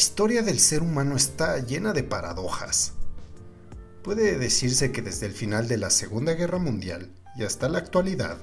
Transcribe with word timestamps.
La 0.00 0.04
historia 0.04 0.42
del 0.42 0.58
ser 0.58 0.80
humano 0.80 1.14
está 1.14 1.58
llena 1.58 1.92
de 1.92 2.02
paradojas. 2.02 2.94
Puede 4.02 4.38
decirse 4.38 4.92
que 4.92 5.02
desde 5.02 5.26
el 5.26 5.32
final 5.32 5.68
de 5.68 5.76
la 5.76 5.90
Segunda 5.90 6.32
Guerra 6.32 6.56
Mundial 6.56 7.12
y 7.36 7.44
hasta 7.44 7.68
la 7.68 7.80
actualidad, 7.80 8.38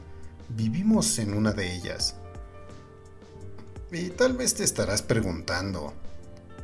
vivimos 0.49 1.17
en 1.17 1.33
una 1.33 1.53
de 1.53 1.75
ellas. 1.75 2.13
Y 3.91 4.09
tal 4.09 4.37
vez 4.37 4.53
te 4.53 4.63
estarás 4.63 5.01
preguntando, 5.01 5.95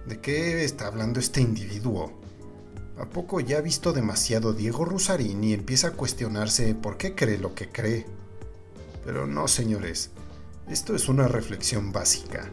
¿de 0.05 0.21
qué 0.21 0.63
está 0.63 0.85
hablando 0.85 1.19
este 1.19 1.41
individuo? 1.41 2.13
¿A 2.99 3.05
poco 3.05 3.39
ya 3.39 3.57
ha 3.57 3.61
visto 3.61 3.93
demasiado 3.93 4.53
Diego 4.53 4.85
Rusarín 4.85 5.43
y 5.43 5.53
empieza 5.53 5.87
a 5.87 5.93
cuestionarse 5.93 6.75
por 6.75 6.97
qué 6.97 7.15
cree 7.15 7.39
lo 7.39 7.55
que 7.55 7.67
cree? 7.67 8.05
Pero 9.03 9.25
no, 9.25 9.47
señores, 9.47 10.11
esto 10.69 10.95
es 10.95 11.09
una 11.09 11.27
reflexión 11.27 11.91
básica. 11.91 12.47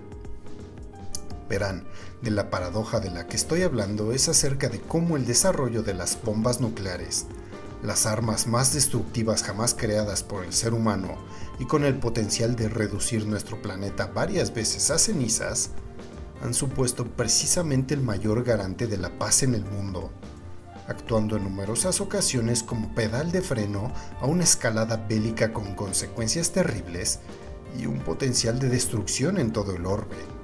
Verán, 1.51 1.83
de 2.23 2.31
la 2.31 2.49
paradoja 2.49 3.01
de 3.01 3.11
la 3.11 3.27
que 3.27 3.35
estoy 3.35 3.63
hablando 3.63 4.13
es 4.13 4.29
acerca 4.29 4.69
de 4.69 4.81
cómo 4.81 5.17
el 5.17 5.27
desarrollo 5.27 5.83
de 5.83 5.95
las 5.95 6.17
bombas 6.23 6.61
nucleares, 6.61 7.27
las 7.83 8.07
armas 8.07 8.47
más 8.47 8.73
destructivas 8.73 9.43
jamás 9.43 9.75
creadas 9.75 10.23
por 10.23 10.45
el 10.45 10.53
ser 10.53 10.75
humano 10.75 11.17
y 11.59 11.65
con 11.65 11.85
el 11.85 11.97
potencial 11.97 12.55
de 12.55 12.69
reducir 12.69 13.27
nuestro 13.27 13.61
planeta 13.61 14.07
varias 14.07 14.55
veces 14.55 14.93
a 14.93 14.99
cenizas, 14.99 15.71
han 16.41 16.55
supuesto 16.55 17.05
precisamente 17.05 17.95
el 17.95 18.01
mayor 18.01 18.45
garante 18.45 18.87
de 18.87 18.99
la 18.99 19.19
paz 19.19 19.43
en 19.43 19.57
el 19.57 19.65
mundo, 19.65 20.13
actuando 20.87 21.37
en 21.37 21.43
numerosas 21.43 22.01
ocasiones 22.01 22.63
como 22.63 22.95
pedal 22.95 23.33
de 23.33 23.43
freno 23.43 23.93
a 24.21 24.27
una 24.27 24.45
escalada 24.45 25.05
bélica 25.09 25.53
con 25.53 25.75
consecuencias 25.75 26.53
terribles 26.53 27.19
y 27.77 27.87
un 27.87 27.99
potencial 27.99 28.61
de 28.61 28.69
destrucción 28.69 29.37
en 29.37 29.53
todo 29.53 29.75
el 29.75 29.85
orbe 29.85 30.40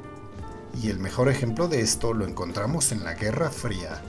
y 0.82 0.90
el 0.90 0.98
mejor 0.98 1.28
ejemplo 1.28 1.68
de 1.68 1.80
esto 1.80 2.12
lo 2.12 2.26
encontramos 2.26 2.92
en 2.92 3.04
la 3.04 3.14
Guerra 3.14 3.50
Fría, 3.50 4.02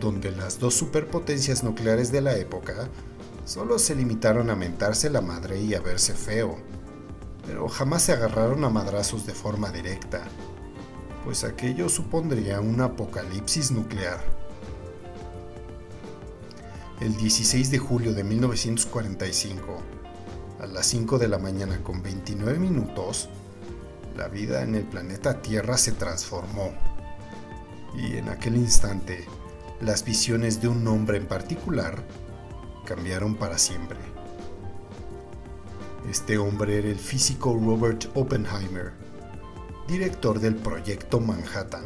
donde 0.00 0.30
las 0.30 0.58
dos 0.58 0.74
superpotencias 0.74 1.64
nucleares 1.64 2.12
de 2.12 2.20
la 2.20 2.36
época 2.36 2.88
solo 3.44 3.78
se 3.78 3.94
limitaron 3.94 4.50
a 4.50 4.56
mentarse 4.56 5.10
la 5.10 5.20
madre 5.20 5.60
y 5.60 5.74
a 5.74 5.80
verse 5.80 6.14
feo, 6.14 6.56
pero 7.46 7.68
jamás 7.68 8.02
se 8.02 8.12
agarraron 8.12 8.64
a 8.64 8.70
madrazos 8.70 9.26
de 9.26 9.34
forma 9.34 9.70
directa, 9.70 10.22
pues 11.24 11.44
aquello 11.44 11.88
supondría 11.88 12.60
un 12.60 12.80
apocalipsis 12.80 13.70
nuclear. 13.70 14.20
El 17.00 17.16
16 17.16 17.72
de 17.72 17.78
julio 17.78 18.14
de 18.14 18.22
1945, 18.22 19.82
a 20.60 20.66
las 20.66 20.86
5 20.86 21.18
de 21.18 21.26
la 21.26 21.38
mañana 21.38 21.82
con 21.82 22.00
29 22.00 22.60
minutos, 22.60 23.28
la 24.16 24.28
vida 24.28 24.62
en 24.62 24.74
el 24.74 24.84
planeta 24.84 25.40
Tierra 25.42 25.76
se 25.76 25.92
transformó. 25.92 26.72
Y 27.94 28.16
en 28.16 28.28
aquel 28.28 28.56
instante, 28.56 29.26
las 29.80 30.04
visiones 30.04 30.60
de 30.60 30.68
un 30.68 30.86
hombre 30.86 31.18
en 31.18 31.26
particular 31.26 32.02
cambiaron 32.84 33.36
para 33.36 33.58
siempre. 33.58 33.98
Este 36.10 36.38
hombre 36.38 36.78
era 36.78 36.88
el 36.88 36.98
físico 36.98 37.54
Robert 37.54 38.06
Oppenheimer, 38.14 38.92
director 39.86 40.40
del 40.40 40.56
proyecto 40.56 41.20
Manhattan, 41.20 41.84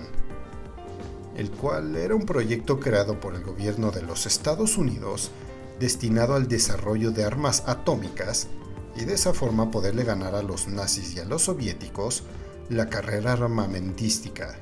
el 1.36 1.50
cual 1.50 1.97
era 1.97 2.15
un 2.15 2.25
proyecto 2.25 2.81
creado 2.81 3.20
por 3.20 3.34
el 3.34 3.44
gobierno 3.44 3.91
de 3.91 4.03
los 4.03 4.26
Estados 4.26 4.78
Unidos 4.78 5.31
destinado 5.78 6.34
al 6.34 6.48
desarrollo 6.48 7.10
de 7.10 7.25
armas 7.25 7.65
atómicas 7.66 8.48
y 8.97 9.05
de 9.05 9.15
esa 9.15 9.33
forma 9.33 9.71
poderle 9.71 10.05
ganar 10.05 10.34
a 10.34 10.43
los 10.43 10.69
nazis 10.69 11.15
y 11.15 11.21
a 11.21 11.25
los 11.25 11.43
soviéticos 11.43 12.23
la 12.69 12.89
carrera 12.89 13.33
armamentística. 13.33 14.57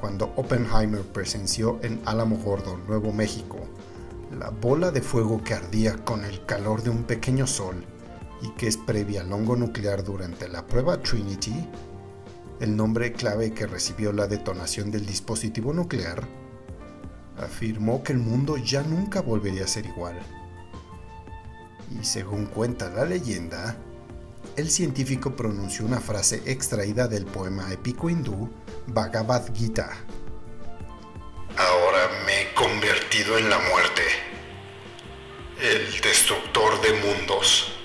Cuando 0.00 0.32
Oppenheimer 0.36 1.02
presenció 1.02 1.78
en 1.82 2.00
Álamo 2.04 2.36
Gordo, 2.36 2.76
Nuevo 2.86 3.12
México, 3.12 3.58
la 4.38 4.50
bola 4.50 4.90
de 4.90 5.02
fuego 5.02 5.42
que 5.42 5.54
ardía 5.54 5.96
con 6.04 6.24
el 6.24 6.44
calor 6.46 6.82
de 6.82 6.90
un 6.90 7.04
pequeño 7.04 7.46
sol 7.46 7.84
y 8.42 8.50
que 8.50 8.68
es 8.68 8.76
previa 8.76 9.22
al 9.22 9.32
hongo 9.32 9.56
nuclear 9.56 10.04
durante 10.04 10.48
la 10.48 10.66
prueba 10.66 11.02
Trinity, 11.02 11.68
el 12.60 12.76
nombre 12.76 13.12
clave 13.12 13.52
que 13.52 13.66
recibió 13.66 14.12
la 14.12 14.26
detonación 14.26 14.90
del 14.90 15.06
dispositivo 15.06 15.72
nuclear, 15.72 16.26
afirmó 17.38 18.02
que 18.02 18.12
el 18.12 18.18
mundo 18.18 18.56
ya 18.58 18.82
nunca 18.82 19.22
volvería 19.22 19.64
a 19.64 19.68
ser 19.68 19.86
igual 19.86 20.18
y 21.90 22.04
según 22.04 22.46
cuenta 22.46 22.88
la 22.88 23.04
leyenda, 23.04 23.76
el 24.56 24.70
científico 24.70 25.36
pronunció 25.36 25.84
una 25.84 26.00
frase 26.00 26.42
extraída 26.46 27.08
del 27.08 27.24
poema 27.24 27.72
épico 27.72 28.10
hindú 28.10 28.50
Bhagavad 28.86 29.54
Gita. 29.54 29.90
Ahora 31.56 32.08
me 32.26 32.42
he 32.42 32.54
convertido 32.54 33.38
en 33.38 33.50
la 33.50 33.58
muerte, 33.58 34.02
el 35.60 36.00
destructor 36.00 36.80
de 36.80 36.92
mundos. 36.94 37.79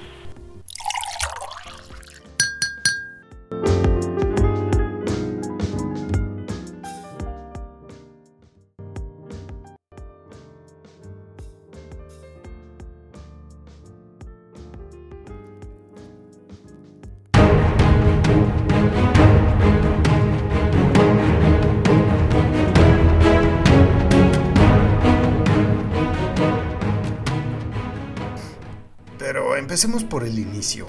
Empecemos 29.75 30.05
por 30.05 30.23
el 30.23 30.39
inicio. 30.39 30.87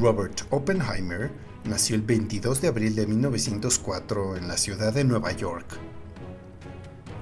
Robert 0.00 0.42
Oppenheimer 0.50 1.32
nació 1.64 1.96
el 1.96 2.02
22 2.02 2.60
de 2.60 2.68
abril 2.68 2.94
de 2.94 3.08
1904 3.08 4.36
en 4.36 4.46
la 4.46 4.56
ciudad 4.56 4.92
de 4.92 5.02
Nueva 5.02 5.32
York. 5.32 5.66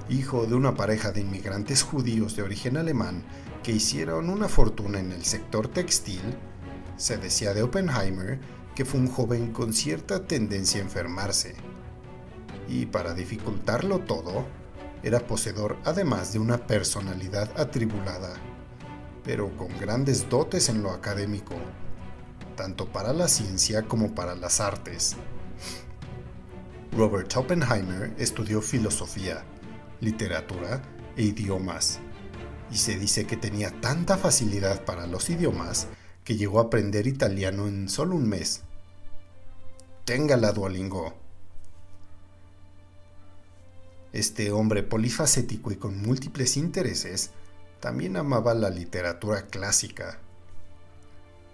Hijo 0.07 0.45
de 0.45 0.53
una 0.53 0.75
pareja 0.75 1.11
de 1.11 1.21
inmigrantes 1.21 1.81
judíos 1.81 2.35
de 2.35 2.43
origen 2.43 2.77
alemán 2.77 3.23
que 3.63 3.71
hicieron 3.71 4.29
una 4.29 4.47
fortuna 4.47 4.99
en 4.99 5.11
el 5.11 5.25
sector 5.25 5.67
textil, 5.67 6.21
se 6.95 7.17
decía 7.17 7.55
de 7.55 7.63
Oppenheimer 7.63 8.39
que 8.75 8.85
fue 8.85 8.99
un 8.99 9.07
joven 9.07 9.53
con 9.53 9.73
cierta 9.73 10.27
tendencia 10.27 10.79
a 10.79 10.83
enfermarse. 10.83 11.55
Y 12.69 12.85
para 12.85 13.15
dificultarlo 13.15 14.01
todo, 14.01 14.45
era 15.01 15.25
poseedor 15.25 15.77
además 15.85 16.33
de 16.33 16.37
una 16.37 16.67
personalidad 16.67 17.49
atribulada 17.59 18.35
pero 19.23 19.55
con 19.57 19.69
grandes 19.79 20.29
dotes 20.29 20.69
en 20.69 20.83
lo 20.83 20.91
académico, 20.91 21.55
tanto 22.55 22.91
para 22.91 23.13
la 23.13 23.27
ciencia 23.27 23.83
como 23.83 24.13
para 24.15 24.35
las 24.35 24.59
artes. 24.59 25.15
Robert 26.91 27.35
Oppenheimer 27.35 28.13
estudió 28.17 28.61
filosofía, 28.61 29.43
literatura 30.01 30.81
e 31.15 31.23
idiomas, 31.23 31.99
y 32.71 32.77
se 32.77 32.97
dice 32.97 33.25
que 33.25 33.37
tenía 33.37 33.71
tanta 33.81 34.17
facilidad 34.17 34.83
para 34.85 35.07
los 35.07 35.29
idiomas 35.29 35.87
que 36.23 36.35
llegó 36.35 36.59
a 36.59 36.63
aprender 36.63 37.07
italiano 37.07 37.67
en 37.67 37.89
solo 37.89 38.15
un 38.15 38.27
mes. 38.27 38.61
Tenga 40.05 40.37
la 40.37 40.51
Duolingo. 40.51 41.13
Este 44.13 44.51
hombre 44.51 44.83
polifacético 44.83 45.71
y 45.71 45.77
con 45.77 46.01
múltiples 46.01 46.57
intereses 46.57 47.31
también 47.81 48.15
amaba 48.15 48.53
la 48.53 48.69
literatura 48.69 49.47
clásica. 49.47 50.19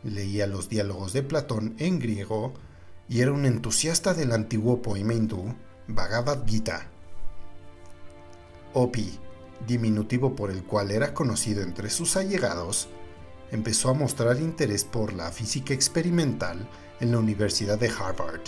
Leía 0.03 0.45
los 0.45 0.69
diálogos 0.69 1.13
de 1.13 1.23
Platón 1.23 1.75
en 1.79 1.99
griego 1.99 2.53
y 3.09 3.21
era 3.21 3.31
un 3.31 3.45
entusiasta 3.45 4.13
del 4.13 4.33
antiguo 4.33 4.81
poema 4.81 5.13
hindú 5.13 5.55
Bhagavad 5.87 6.45
Gita. 6.45 6.87
Opi, 8.73 9.17
diminutivo 9.65 10.35
por 10.35 10.51
el 10.51 10.63
cual 10.63 10.91
era 10.91 11.13
conocido 11.13 11.63
entre 11.63 11.89
sus 11.89 12.17
allegados, 12.17 12.89
empezó 13.51 13.89
a 13.89 13.93
mostrar 13.93 14.37
interés 14.39 14.83
por 14.83 15.13
la 15.13 15.31
física 15.31 15.73
experimental 15.73 16.67
en 16.99 17.13
la 17.13 17.19
Universidad 17.19 17.79
de 17.79 17.87
Harvard. 17.87 18.41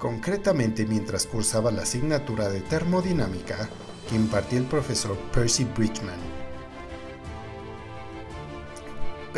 Concretamente 0.00 0.86
mientras 0.86 1.24
cursaba 1.26 1.70
la 1.70 1.82
asignatura 1.82 2.48
de 2.48 2.60
termodinámica 2.62 3.68
que 4.08 4.16
impartía 4.16 4.58
el 4.58 4.64
profesor 4.64 5.16
Percy 5.32 5.64
Bridgman 5.64 6.37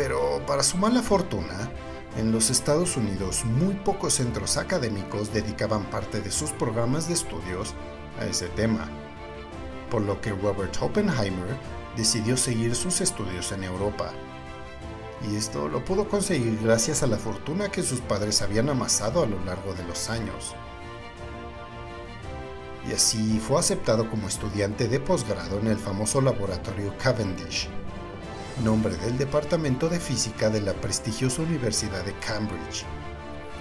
pero 0.01 0.43
para 0.47 0.63
su 0.63 0.77
mala 0.77 1.03
fortuna, 1.03 1.71
en 2.17 2.31
los 2.31 2.49
Estados 2.49 2.97
Unidos 2.97 3.45
muy 3.45 3.75
pocos 3.75 4.15
centros 4.15 4.57
académicos 4.57 5.31
dedicaban 5.31 5.87
parte 5.91 6.21
de 6.21 6.31
sus 6.31 6.49
programas 6.49 7.07
de 7.07 7.13
estudios 7.13 7.75
a 8.19 8.25
ese 8.25 8.47
tema, 8.47 8.89
por 9.91 10.01
lo 10.01 10.19
que 10.19 10.31
Robert 10.31 10.75
Oppenheimer 10.81 11.55
decidió 11.95 12.35
seguir 12.35 12.73
sus 12.73 12.99
estudios 12.99 13.51
en 13.51 13.63
Europa. 13.63 14.11
Y 15.29 15.35
esto 15.35 15.69
lo 15.69 15.85
pudo 15.85 16.09
conseguir 16.09 16.57
gracias 16.63 17.03
a 17.03 17.07
la 17.07 17.17
fortuna 17.17 17.69
que 17.69 17.83
sus 17.83 18.01
padres 18.01 18.41
habían 18.41 18.69
amasado 18.69 19.21
a 19.21 19.27
lo 19.27 19.39
largo 19.45 19.75
de 19.75 19.83
los 19.83 20.09
años. 20.09 20.55
y 22.89 22.93
así 22.93 23.39
fue 23.39 23.59
aceptado 23.59 24.09
como 24.09 24.27
estudiante 24.27 24.87
de 24.87 24.99
posgrado 24.99 25.59
en 25.59 25.67
el 25.67 25.77
famoso 25.77 26.19
laboratorio 26.19 26.95
Cavendish, 26.97 27.69
nombre 28.63 28.95
del 28.97 29.17
Departamento 29.17 29.89
de 29.89 29.99
Física 29.99 30.49
de 30.49 30.61
la 30.61 30.73
prestigiosa 30.73 31.41
Universidad 31.41 32.03
de 32.05 32.13
Cambridge, 32.19 32.85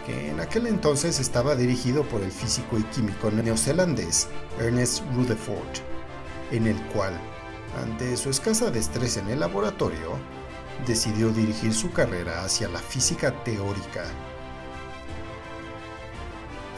que 0.06 0.30
en 0.30 0.40
aquel 0.40 0.66
entonces 0.66 1.18
estaba 1.20 1.54
dirigido 1.54 2.04
por 2.04 2.20
el 2.20 2.30
físico 2.30 2.78
y 2.78 2.82
químico 2.84 3.30
neozelandés 3.30 4.28
Ernest 4.58 5.02
Rutherford, 5.14 5.80
en 6.50 6.66
el 6.66 6.76
cual, 6.88 7.18
ante 7.82 8.16
su 8.16 8.30
escasa 8.30 8.70
destreza 8.70 9.20
en 9.20 9.30
el 9.30 9.40
laboratorio, 9.40 10.18
decidió 10.86 11.30
dirigir 11.30 11.72
su 11.72 11.90
carrera 11.92 12.44
hacia 12.44 12.68
la 12.68 12.78
física 12.78 13.32
teórica. 13.42 14.04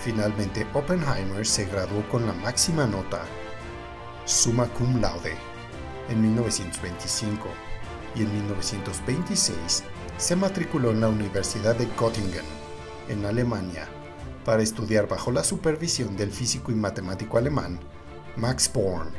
Finalmente, 0.01 0.67
Oppenheimer 0.75 1.47
se 1.47 1.65
graduó 1.67 2.09
con 2.09 2.27
la 2.27 2.33
máxima 2.33 2.87
nota, 2.87 3.23
summa 4.25 4.67
cum 4.69 5.01
laude, 5.01 5.35
en 6.09 6.23
1925 6.23 7.72
y 8.15 8.23
en 8.23 8.33
1926 8.33 9.85
se 10.17 10.37
matriculó 10.37 10.91
en 10.91 11.01
la 11.01 11.09
Universidad 11.09 11.77
de 11.77 11.87
Göttingen, 11.99 12.45
en 13.09 13.25
Alemania, 13.25 13.89
para 14.45 14.63
estudiar 14.63 15.09
bajo 15.09 15.33
la 15.33 15.45
supervisión 15.45 16.17
del 16.17 16.31
físico 16.31 16.71
y 16.73 16.75
matemático 16.75 17.39
alemán 17.39 17.79
Max 18.37 18.71
Born. 18.73 19.11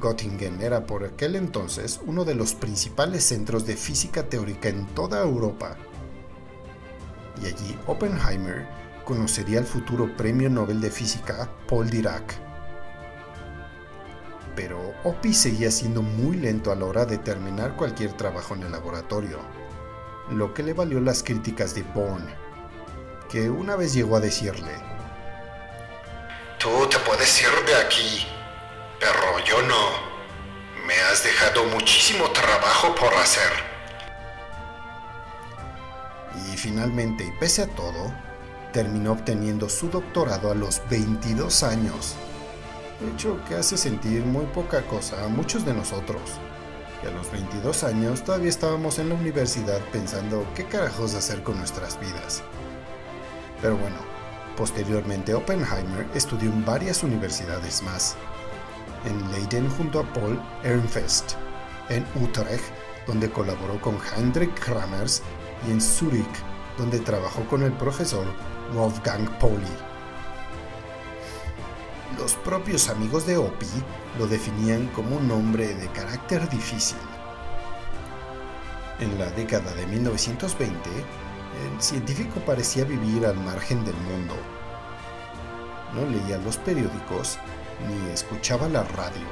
Göttingen 0.00 0.60
era 0.60 0.86
por 0.86 1.04
aquel 1.04 1.36
entonces 1.36 2.00
uno 2.04 2.24
de 2.24 2.34
los 2.34 2.54
principales 2.54 3.24
centros 3.24 3.66
de 3.66 3.76
física 3.76 4.28
teórica 4.28 4.68
en 4.68 4.86
toda 4.88 5.22
Europa. 5.22 5.76
Y 7.42 7.46
allí 7.46 7.78
Oppenheimer 7.86 8.66
conocería 9.04 9.58
al 9.58 9.66
futuro 9.66 10.14
Premio 10.16 10.50
Nobel 10.50 10.80
de 10.80 10.90
Física 10.90 11.50
Paul 11.68 11.88
Dirac. 11.88 12.45
Pero 14.56 14.94
Oppi 15.04 15.32
seguía 15.32 15.70
siendo 15.70 16.02
muy 16.02 16.38
lento 16.38 16.72
a 16.72 16.74
la 16.74 16.86
hora 16.86 17.04
de 17.04 17.18
terminar 17.18 17.76
cualquier 17.76 18.14
trabajo 18.14 18.54
en 18.54 18.64
el 18.64 18.72
laboratorio, 18.72 19.38
lo 20.30 20.52
que 20.54 20.64
le 20.64 20.72
valió 20.72 20.98
las 21.00 21.22
críticas 21.22 21.74
de 21.74 21.82
Born, 21.82 22.26
que 23.28 23.48
una 23.50 23.76
vez 23.76 23.92
llegó 23.92 24.16
a 24.16 24.20
decirle, 24.20 24.72
Tú 26.58 26.86
te 26.88 26.98
puedes 27.00 27.42
ir 27.42 27.66
de 27.66 27.76
aquí, 27.76 28.26
pero 28.98 29.38
yo 29.44 29.62
no. 29.62 30.16
Me 30.86 30.94
has 30.94 31.22
dejado 31.22 31.64
muchísimo 31.64 32.30
trabajo 32.30 32.94
por 32.94 33.12
hacer. 33.14 33.50
Y 36.50 36.56
finalmente, 36.56 37.24
y 37.24 37.30
pese 37.38 37.62
a 37.62 37.66
todo, 37.66 38.12
terminó 38.72 39.12
obteniendo 39.12 39.68
su 39.68 39.90
doctorado 39.90 40.50
a 40.50 40.54
los 40.54 40.80
22 40.88 41.62
años. 41.62 42.16
Hecho 43.00 43.38
que 43.46 43.54
hace 43.54 43.76
sentir 43.76 44.24
muy 44.24 44.46
poca 44.46 44.80
cosa 44.86 45.22
a 45.22 45.28
muchos 45.28 45.66
de 45.66 45.74
nosotros. 45.74 46.22
Y 47.04 47.06
a 47.06 47.10
los 47.10 47.30
22 47.30 47.84
años 47.84 48.24
todavía 48.24 48.48
estábamos 48.48 48.98
en 48.98 49.10
la 49.10 49.16
universidad 49.16 49.80
pensando 49.92 50.46
qué 50.54 50.64
carajos 50.64 51.14
hacer 51.14 51.42
con 51.42 51.58
nuestras 51.58 52.00
vidas. 52.00 52.42
Pero 53.60 53.76
bueno, 53.76 53.96
posteriormente 54.56 55.34
Oppenheimer 55.34 56.06
estudió 56.14 56.50
en 56.50 56.64
varias 56.64 57.02
universidades 57.02 57.82
más. 57.82 58.16
En 59.04 59.30
Leiden 59.30 59.68
junto 59.68 60.00
a 60.00 60.12
Paul 60.14 60.40
Ehrenfest, 60.64 61.34
en 61.90 62.06
Utrecht, 62.22 62.64
donde 63.06 63.30
colaboró 63.30 63.78
con 63.82 63.98
Heinrich 64.16 64.54
Kramers, 64.58 65.22
y 65.68 65.72
en 65.72 65.82
Zurich, 65.82 66.24
donde 66.78 66.98
trabajó 67.00 67.44
con 67.44 67.62
el 67.62 67.72
profesor 67.72 68.26
Wolfgang 68.74 69.28
Pauli. 69.38 69.66
Los 72.18 72.34
propios 72.34 72.88
amigos 72.88 73.26
de 73.26 73.36
Opie 73.36 73.68
lo 74.18 74.26
definían 74.26 74.86
como 74.88 75.16
un 75.16 75.30
hombre 75.30 75.74
de 75.74 75.86
carácter 75.88 76.48
difícil. 76.48 76.96
En 78.98 79.18
la 79.18 79.26
década 79.26 79.74
de 79.74 79.86
1920, 79.86 80.88
el 80.90 81.82
científico 81.82 82.40
parecía 82.40 82.84
vivir 82.84 83.26
al 83.26 83.36
margen 83.36 83.84
del 83.84 83.94
mundo. 83.96 84.34
No 85.94 86.06
leía 86.06 86.38
los 86.38 86.56
periódicos 86.56 87.38
ni 87.86 88.10
escuchaba 88.10 88.66
la 88.66 88.82
radio. 88.82 89.26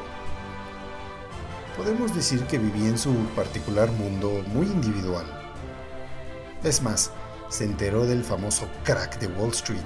Podemos 1.78 2.14
decir 2.14 2.44
que 2.44 2.58
vivía 2.58 2.90
en 2.90 2.98
su 2.98 3.14
particular 3.34 3.90
mundo 3.92 4.42
muy 4.48 4.66
individual. 4.66 5.24
Es 6.62 6.82
más, 6.82 7.12
se 7.48 7.64
enteró 7.64 8.04
del 8.04 8.24
famoso 8.24 8.68
crack 8.84 9.18
de 9.20 9.28
Wall 9.28 9.52
Street 9.52 9.80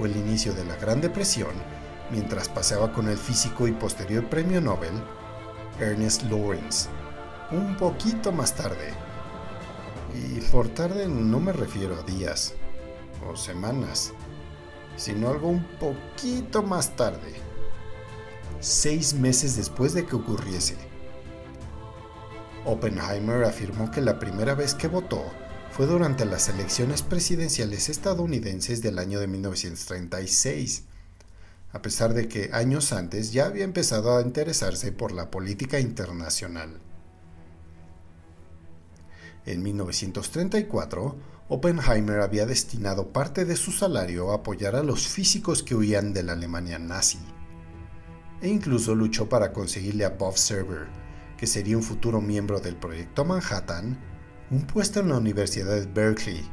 o 0.00 0.06
el 0.06 0.16
inicio 0.16 0.52
de 0.54 0.64
la 0.64 0.74
Gran 0.74 1.00
Depresión 1.00 1.81
mientras 2.12 2.48
paseaba 2.48 2.92
con 2.92 3.08
el 3.08 3.16
físico 3.16 3.66
y 3.66 3.72
posterior 3.72 4.28
premio 4.28 4.60
Nobel 4.60 4.92
Ernest 5.80 6.22
Lawrence, 6.24 6.88
un 7.50 7.76
poquito 7.76 8.30
más 8.30 8.54
tarde. 8.54 8.92
Y 10.14 10.40
por 10.50 10.68
tarde 10.68 11.08
no 11.08 11.40
me 11.40 11.52
refiero 11.52 11.96
a 11.96 12.02
días 12.02 12.54
o 13.26 13.34
semanas, 13.34 14.12
sino 14.96 15.30
algo 15.30 15.48
un 15.48 15.64
poquito 15.78 16.62
más 16.62 16.94
tarde, 16.94 17.34
seis 18.60 19.14
meses 19.14 19.56
después 19.56 19.94
de 19.94 20.04
que 20.04 20.16
ocurriese. 20.16 20.76
Oppenheimer 22.64 23.44
afirmó 23.44 23.90
que 23.90 24.02
la 24.02 24.18
primera 24.18 24.54
vez 24.54 24.74
que 24.74 24.86
votó 24.86 25.24
fue 25.72 25.86
durante 25.86 26.26
las 26.26 26.50
elecciones 26.50 27.00
presidenciales 27.02 27.88
estadounidenses 27.88 28.82
del 28.82 28.98
año 28.98 29.18
de 29.18 29.26
1936, 29.26 30.84
a 31.72 31.80
pesar 31.80 32.12
de 32.14 32.28
que 32.28 32.50
años 32.52 32.92
antes 32.92 33.32
ya 33.32 33.46
había 33.46 33.64
empezado 33.64 34.16
a 34.16 34.22
interesarse 34.22 34.92
por 34.92 35.12
la 35.12 35.30
política 35.30 35.80
internacional. 35.80 36.80
En 39.46 39.62
1934, 39.62 41.16
Oppenheimer 41.48 42.20
había 42.20 42.46
destinado 42.46 43.08
parte 43.08 43.44
de 43.44 43.56
su 43.56 43.72
salario 43.72 44.30
a 44.30 44.36
apoyar 44.36 44.76
a 44.76 44.82
los 44.82 45.08
físicos 45.08 45.62
que 45.62 45.74
huían 45.74 46.12
de 46.12 46.22
la 46.22 46.32
Alemania 46.34 46.78
nazi, 46.78 47.18
e 48.40 48.48
incluso 48.48 48.94
luchó 48.94 49.28
para 49.28 49.52
conseguirle 49.52 50.04
a 50.04 50.10
Bob 50.10 50.36
Server, 50.36 50.86
que 51.36 51.46
sería 51.46 51.76
un 51.76 51.82
futuro 51.82 52.20
miembro 52.20 52.60
del 52.60 52.76
Proyecto 52.76 53.24
Manhattan, 53.24 53.98
un 54.50 54.66
puesto 54.66 55.00
en 55.00 55.08
la 55.08 55.16
Universidad 55.16 55.74
de 55.74 55.86
Berkeley, 55.86 56.48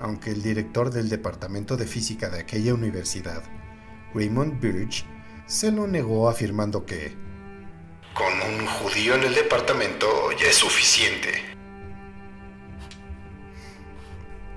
aunque 0.00 0.30
el 0.30 0.42
director 0.42 0.90
del 0.90 1.08
Departamento 1.08 1.76
de 1.76 1.86
Física 1.86 2.30
de 2.30 2.40
aquella 2.40 2.72
universidad, 2.72 3.42
Raymond 4.14 4.60
Birch, 4.60 5.04
se 5.46 5.70
lo 5.70 5.86
negó 5.86 6.28
afirmando 6.28 6.86
que 6.86 7.16
Con 8.14 8.32
un 8.32 8.66
judío 8.66 9.14
en 9.14 9.24
el 9.24 9.34
departamento 9.34 10.06
ya 10.32 10.46
es 10.46 10.56
suficiente. 10.56 11.48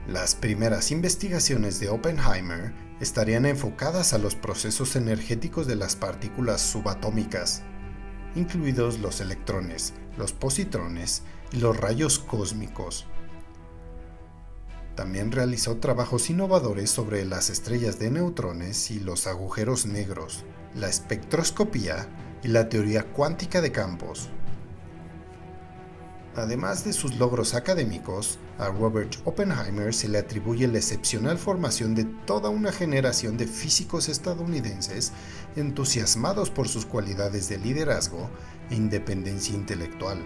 Las 0.07 0.35
primeras 0.35 0.91
investigaciones 0.91 1.79
de 1.79 1.89
Oppenheimer 1.89 2.73
estarían 2.99 3.45
enfocadas 3.45 4.13
a 4.13 4.17
los 4.17 4.35
procesos 4.35 4.95
energéticos 4.95 5.67
de 5.67 5.75
las 5.75 5.95
partículas 5.95 6.61
subatómicas, 6.61 7.63
incluidos 8.35 8.99
los 8.99 9.21
electrones, 9.21 9.93
los 10.17 10.33
positrones 10.33 11.23
y 11.51 11.57
los 11.57 11.77
rayos 11.77 12.19
cósmicos. 12.19 13.07
También 14.95 15.31
realizó 15.31 15.77
trabajos 15.77 16.29
innovadores 16.29 16.89
sobre 16.89 17.25
las 17.25 17.49
estrellas 17.49 17.97
de 17.97 18.11
neutrones 18.11 18.91
y 18.91 18.99
los 18.99 19.25
agujeros 19.25 19.85
negros, 19.85 20.43
la 20.75 20.89
espectroscopía 20.89 22.07
y 22.43 22.49
la 22.49 22.67
teoría 22.69 23.03
cuántica 23.03 23.61
de 23.61 23.71
campos. 23.71 24.29
Además 26.35 26.85
de 26.85 26.93
sus 26.93 27.15
logros 27.15 27.55
académicos, 27.55 28.39
a 28.57 28.69
Robert 28.69 29.15
Oppenheimer 29.25 29.93
se 29.93 30.07
le 30.07 30.17
atribuye 30.17 30.65
la 30.67 30.77
excepcional 30.77 31.37
formación 31.37 31.93
de 31.93 32.05
toda 32.05 32.49
una 32.49 32.71
generación 32.71 33.35
de 33.35 33.47
físicos 33.47 34.07
estadounidenses 34.07 35.11
entusiasmados 35.57 36.49
por 36.49 36.69
sus 36.69 36.85
cualidades 36.85 37.49
de 37.49 37.57
liderazgo 37.57 38.29
e 38.69 38.75
independencia 38.75 39.55
intelectual. 39.55 40.19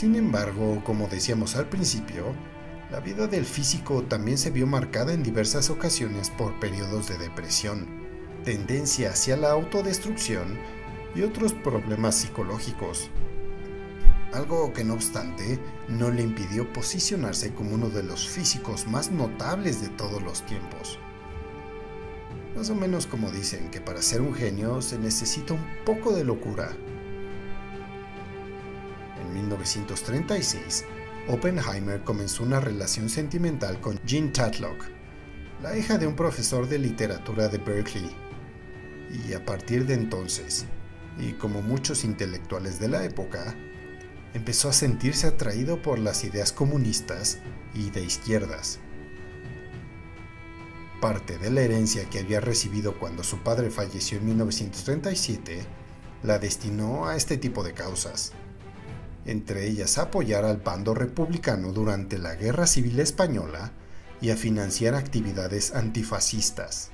Sin 0.00 0.16
embargo, 0.16 0.82
como 0.82 1.08
decíamos 1.08 1.56
al 1.56 1.68
principio, 1.68 2.34
la 2.90 3.00
vida 3.00 3.26
del 3.26 3.44
físico 3.44 4.02
también 4.02 4.38
se 4.38 4.50
vio 4.50 4.66
marcada 4.66 5.12
en 5.12 5.22
diversas 5.22 5.68
ocasiones 5.68 6.30
por 6.30 6.58
periodos 6.58 7.06
de 7.08 7.18
depresión, 7.18 7.86
tendencia 8.42 9.10
hacia 9.10 9.36
la 9.36 9.50
autodestrucción 9.50 10.58
y 11.14 11.20
otros 11.20 11.52
problemas 11.52 12.14
psicológicos. 12.14 13.10
Algo 14.32 14.72
que 14.72 14.84
no 14.84 14.94
obstante 14.94 15.58
no 15.86 16.10
le 16.10 16.22
impidió 16.22 16.72
posicionarse 16.72 17.52
como 17.52 17.74
uno 17.74 17.90
de 17.90 18.02
los 18.02 18.26
físicos 18.26 18.86
más 18.86 19.10
notables 19.10 19.82
de 19.82 19.90
todos 19.90 20.22
los 20.22 20.46
tiempos. 20.46 20.98
Más 22.56 22.70
o 22.70 22.74
menos 22.74 23.06
como 23.06 23.30
dicen 23.30 23.70
que 23.70 23.82
para 23.82 24.00
ser 24.00 24.22
un 24.22 24.32
genio 24.32 24.80
se 24.80 24.98
necesita 24.98 25.52
un 25.52 25.66
poco 25.84 26.12
de 26.12 26.24
locura. 26.24 26.74
En 29.30 29.36
1936, 29.36 30.84
Oppenheimer 31.28 32.02
comenzó 32.02 32.42
una 32.42 32.58
relación 32.58 33.08
sentimental 33.08 33.80
con 33.80 34.00
Jean 34.04 34.32
Tatlock, 34.32 34.86
la 35.62 35.76
hija 35.76 35.98
de 35.98 36.08
un 36.08 36.16
profesor 36.16 36.68
de 36.68 36.80
literatura 36.80 37.46
de 37.46 37.58
Berkeley. 37.58 38.10
Y 39.28 39.32
a 39.34 39.44
partir 39.44 39.86
de 39.86 39.94
entonces, 39.94 40.66
y 41.16 41.34
como 41.34 41.62
muchos 41.62 42.02
intelectuales 42.02 42.80
de 42.80 42.88
la 42.88 43.04
época, 43.04 43.54
empezó 44.34 44.68
a 44.68 44.72
sentirse 44.72 45.28
atraído 45.28 45.80
por 45.80 46.00
las 46.00 46.24
ideas 46.24 46.52
comunistas 46.52 47.38
y 47.72 47.90
de 47.90 48.02
izquierdas. 48.02 48.80
Parte 51.00 51.38
de 51.38 51.50
la 51.52 51.60
herencia 51.60 52.10
que 52.10 52.18
había 52.18 52.40
recibido 52.40 52.98
cuando 52.98 53.22
su 53.22 53.38
padre 53.44 53.70
falleció 53.70 54.18
en 54.18 54.26
1937 54.26 55.64
la 56.24 56.38
destinó 56.38 57.06
a 57.06 57.16
este 57.16 57.36
tipo 57.38 57.62
de 57.62 57.72
causas, 57.72 58.32
entre 59.30 59.66
ellas 59.66 59.98
apoyar 59.98 60.44
al 60.44 60.58
bando 60.58 60.94
republicano 60.94 61.72
durante 61.72 62.18
la 62.18 62.34
Guerra 62.34 62.66
Civil 62.66 62.98
Española 63.00 63.72
y 64.20 64.30
a 64.30 64.36
financiar 64.36 64.94
actividades 64.94 65.74
antifascistas. 65.74 66.90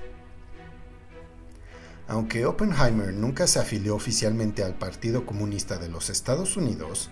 Aunque 2.07 2.45
Oppenheimer 2.45 3.13
nunca 3.13 3.47
se 3.47 3.59
afilió 3.59 3.95
oficialmente 3.95 4.63
al 4.63 4.75
Partido 4.75 5.25
Comunista 5.25 5.77
de 5.77 5.89
los 5.89 6.09
Estados 6.09 6.55
Unidos, 6.55 7.09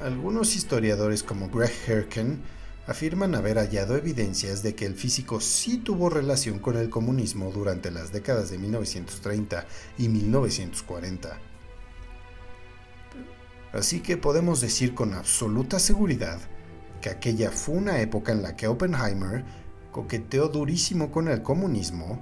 algunos 0.00 0.56
historiadores 0.56 1.22
como 1.22 1.50
Greg 1.50 1.72
Herken 1.86 2.40
afirman 2.86 3.34
haber 3.34 3.58
hallado 3.58 3.96
evidencias 3.96 4.62
de 4.62 4.74
que 4.74 4.86
el 4.86 4.94
físico 4.94 5.40
sí 5.40 5.78
tuvo 5.78 6.08
relación 6.08 6.60
con 6.60 6.76
el 6.76 6.88
comunismo 6.88 7.50
durante 7.50 7.90
las 7.90 8.12
décadas 8.12 8.50
de 8.50 8.58
1930 8.58 9.66
y 9.98 10.08
1940. 10.08 11.45
Así 13.76 14.00
que 14.00 14.16
podemos 14.16 14.62
decir 14.62 14.94
con 14.94 15.12
absoluta 15.12 15.78
seguridad 15.78 16.38
que 17.02 17.10
aquella 17.10 17.50
fue 17.50 17.74
una 17.76 18.00
época 18.00 18.32
en 18.32 18.42
la 18.42 18.56
que 18.56 18.68
Oppenheimer 18.68 19.44
coqueteó 19.92 20.48
durísimo 20.48 21.10
con 21.10 21.28
el 21.28 21.42
comunismo 21.42 22.18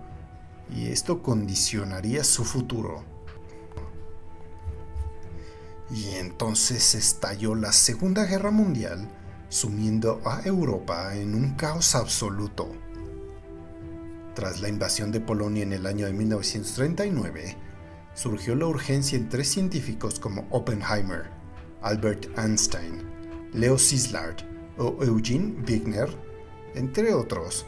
y 0.75 0.87
esto 0.87 1.23
condicionaría 1.23 2.25
su 2.25 2.45
futuro. 2.45 3.05
Y 5.93 6.17
entonces 6.17 6.97
estalló 6.97 7.55
la 7.55 7.73
Segunda 7.73 8.25
Guerra 8.25 8.51
Mundial, 8.51 9.09
sumiendo 9.49 10.21
a 10.25 10.43
Europa 10.45 11.15
en 11.15 11.37
un 11.37 11.55
caos 11.55 11.95
absoluto. 11.95 12.73
Tras 14.35 14.61
la 14.61 14.69
invasión 14.69 15.13
de 15.13 15.21
Polonia 15.21 15.63
en 15.63 15.73
el 15.73 15.87
año 15.87 16.07
de 16.07 16.15
1939, 16.15 17.57
surgió 18.15 18.57
la 18.57 18.67
urgencia 18.67 19.17
en 19.17 19.29
tres 19.29 19.49
científicos 19.49 20.19
como 20.19 20.49
Oppenheimer, 20.51 21.34
Albert 21.85 22.39
Einstein, 22.39 23.03
Leo 23.53 23.77
Szilard 23.77 24.39
o 24.79 25.05
Eugene 25.05 25.55
Wigner, 25.69 26.09
entre 26.75 27.13
otros, 27.13 27.67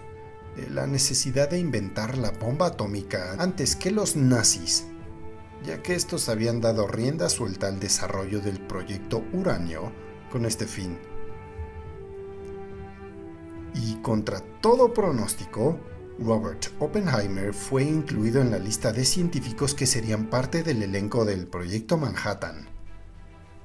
de 0.56 0.70
la 0.70 0.86
necesidad 0.86 1.50
de 1.50 1.58
inventar 1.58 2.16
la 2.16 2.30
bomba 2.30 2.68
atómica 2.68 3.36
antes 3.38 3.76
que 3.76 3.90
los 3.90 4.16
nazis, 4.16 4.86
ya 5.66 5.82
que 5.82 5.94
estos 5.94 6.30
habían 6.30 6.62
dado 6.62 6.86
rienda 6.86 7.28
suelta 7.28 7.68
al 7.68 7.78
desarrollo 7.78 8.40
del 8.40 8.58
proyecto 8.58 9.22
Uranio 9.34 9.92
con 10.32 10.46
este 10.46 10.66
fin. 10.66 10.98
Y 13.74 13.96
contra 13.96 14.40
todo 14.62 14.94
pronóstico, 14.94 15.78
Robert 16.18 16.68
Oppenheimer 16.78 17.52
fue 17.52 17.84
incluido 17.84 18.40
en 18.40 18.50
la 18.50 18.58
lista 18.58 18.92
de 18.92 19.04
científicos 19.04 19.74
que 19.74 19.84
serían 19.84 20.30
parte 20.30 20.62
del 20.62 20.82
elenco 20.82 21.26
del 21.26 21.46
Proyecto 21.46 21.98
Manhattan 21.98 22.75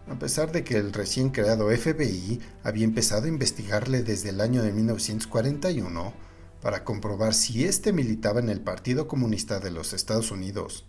a 0.08 0.18
pesar 0.20 0.52
de 0.52 0.64
que 0.64 0.78
el 0.78 0.94
recién 0.94 1.30
creado 1.30 1.70
FBI 1.70 2.42
había 2.64 2.84
empezado 2.84 3.26
a 3.26 3.30
investigarle 3.30 4.04
desde 4.04 4.30
el 4.30 4.42
año 4.42 4.62
de 4.64 4.72
1941 4.72 6.14
para 6.62 6.84
comprobar 6.84 7.34
si 7.34 7.66
éste 7.66 7.94
militaba 7.94 8.40
en 8.40 8.50
el 8.50 8.62
Partido 8.62 9.08
Comunista 9.08 9.60
de 9.60 9.72
los 9.72 9.94
Estados 9.94 10.32
Unidos, 10.32 10.86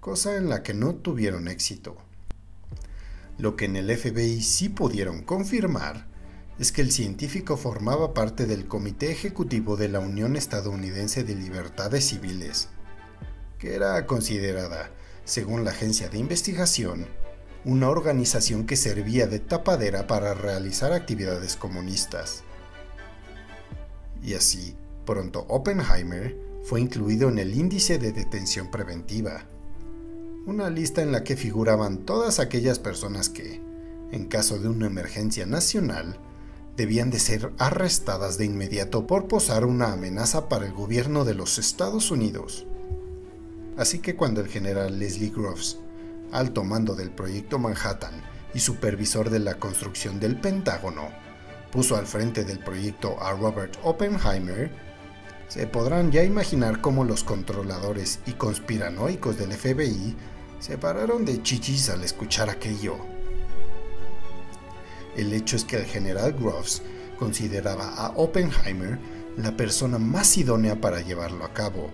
cosa 0.00 0.36
en 0.36 0.48
la 0.48 0.62
que 0.62 0.74
no 0.74 0.94
tuvieron 0.94 1.48
éxito. 1.48 1.96
Lo 3.38 3.56
que 3.56 3.66
en 3.66 3.76
el 3.76 3.96
FBI 3.96 4.42
sí 4.42 4.68
pudieron 4.68 5.22
confirmar 5.22 6.06
es 6.58 6.70
que 6.70 6.82
el 6.82 6.92
científico 6.92 7.56
formaba 7.56 8.14
parte 8.14 8.46
del 8.46 8.66
Comité 8.66 9.10
Ejecutivo 9.10 9.76
de 9.76 9.88
la 9.88 10.00
Unión 10.00 10.36
Estadounidense 10.36 11.24
de 11.24 11.34
Libertades 11.34 12.06
Civiles, 12.08 12.68
que 13.58 13.74
era 13.74 14.06
considerada, 14.06 14.90
según 15.24 15.64
la 15.64 15.70
agencia 15.70 16.08
de 16.08 16.18
investigación, 16.18 17.08
una 17.64 17.88
organización 17.90 18.66
que 18.66 18.76
servía 18.76 19.26
de 19.26 19.38
tapadera 19.38 20.06
para 20.06 20.34
realizar 20.34 20.92
actividades 20.92 21.56
comunistas. 21.56 22.42
Y 24.22 24.34
así, 24.34 24.74
pronto 25.06 25.46
Oppenheimer 25.48 26.36
fue 26.64 26.80
incluido 26.80 27.28
en 27.28 27.38
el 27.38 27.54
índice 27.54 27.98
de 27.98 28.12
detención 28.12 28.70
preventiva, 28.70 29.44
una 30.44 30.70
lista 30.70 31.02
en 31.02 31.12
la 31.12 31.22
que 31.22 31.36
figuraban 31.36 31.98
todas 31.98 32.40
aquellas 32.40 32.80
personas 32.80 33.28
que, 33.28 33.60
en 34.10 34.26
caso 34.26 34.58
de 34.58 34.68
una 34.68 34.86
emergencia 34.86 35.46
nacional, 35.46 36.18
debían 36.76 37.10
de 37.10 37.20
ser 37.20 37.52
arrestadas 37.58 38.38
de 38.38 38.46
inmediato 38.46 39.06
por 39.06 39.28
posar 39.28 39.64
una 39.64 39.92
amenaza 39.92 40.48
para 40.48 40.66
el 40.66 40.72
gobierno 40.72 41.24
de 41.24 41.34
los 41.34 41.58
Estados 41.58 42.10
Unidos. 42.10 42.66
Así 43.76 44.00
que 44.00 44.16
cuando 44.16 44.40
el 44.40 44.48
general 44.48 44.98
Leslie 44.98 45.30
Groves 45.30 45.78
alto 46.32 46.64
mando 46.64 46.94
del 46.94 47.10
proyecto 47.10 47.58
Manhattan 47.58 48.14
y 48.54 48.60
supervisor 48.60 49.30
de 49.30 49.38
la 49.38 49.54
construcción 49.54 50.18
del 50.18 50.40
Pentágono, 50.40 51.10
puso 51.70 51.96
al 51.96 52.06
frente 52.06 52.44
del 52.44 52.58
proyecto 52.58 53.22
a 53.22 53.32
Robert 53.32 53.76
Oppenheimer, 53.82 54.70
se 55.48 55.66
podrán 55.66 56.10
ya 56.10 56.24
imaginar 56.24 56.80
cómo 56.80 57.04
los 57.04 57.24
controladores 57.24 58.20
y 58.26 58.32
conspiranoicos 58.32 59.38
del 59.38 59.52
FBI 59.52 60.16
se 60.60 60.78
pararon 60.78 61.24
de 61.24 61.42
chichis 61.42 61.90
al 61.90 62.04
escuchar 62.04 62.48
aquello. 62.48 62.96
El 65.16 65.32
hecho 65.32 65.56
es 65.56 65.64
que 65.64 65.76
el 65.76 65.84
general 65.84 66.32
Groves 66.32 66.82
consideraba 67.18 67.94
a 67.96 68.10
Oppenheimer 68.16 68.98
la 69.36 69.56
persona 69.56 69.98
más 69.98 70.36
idónea 70.36 70.80
para 70.80 71.00
llevarlo 71.00 71.44
a 71.44 71.52
cabo, 71.52 71.90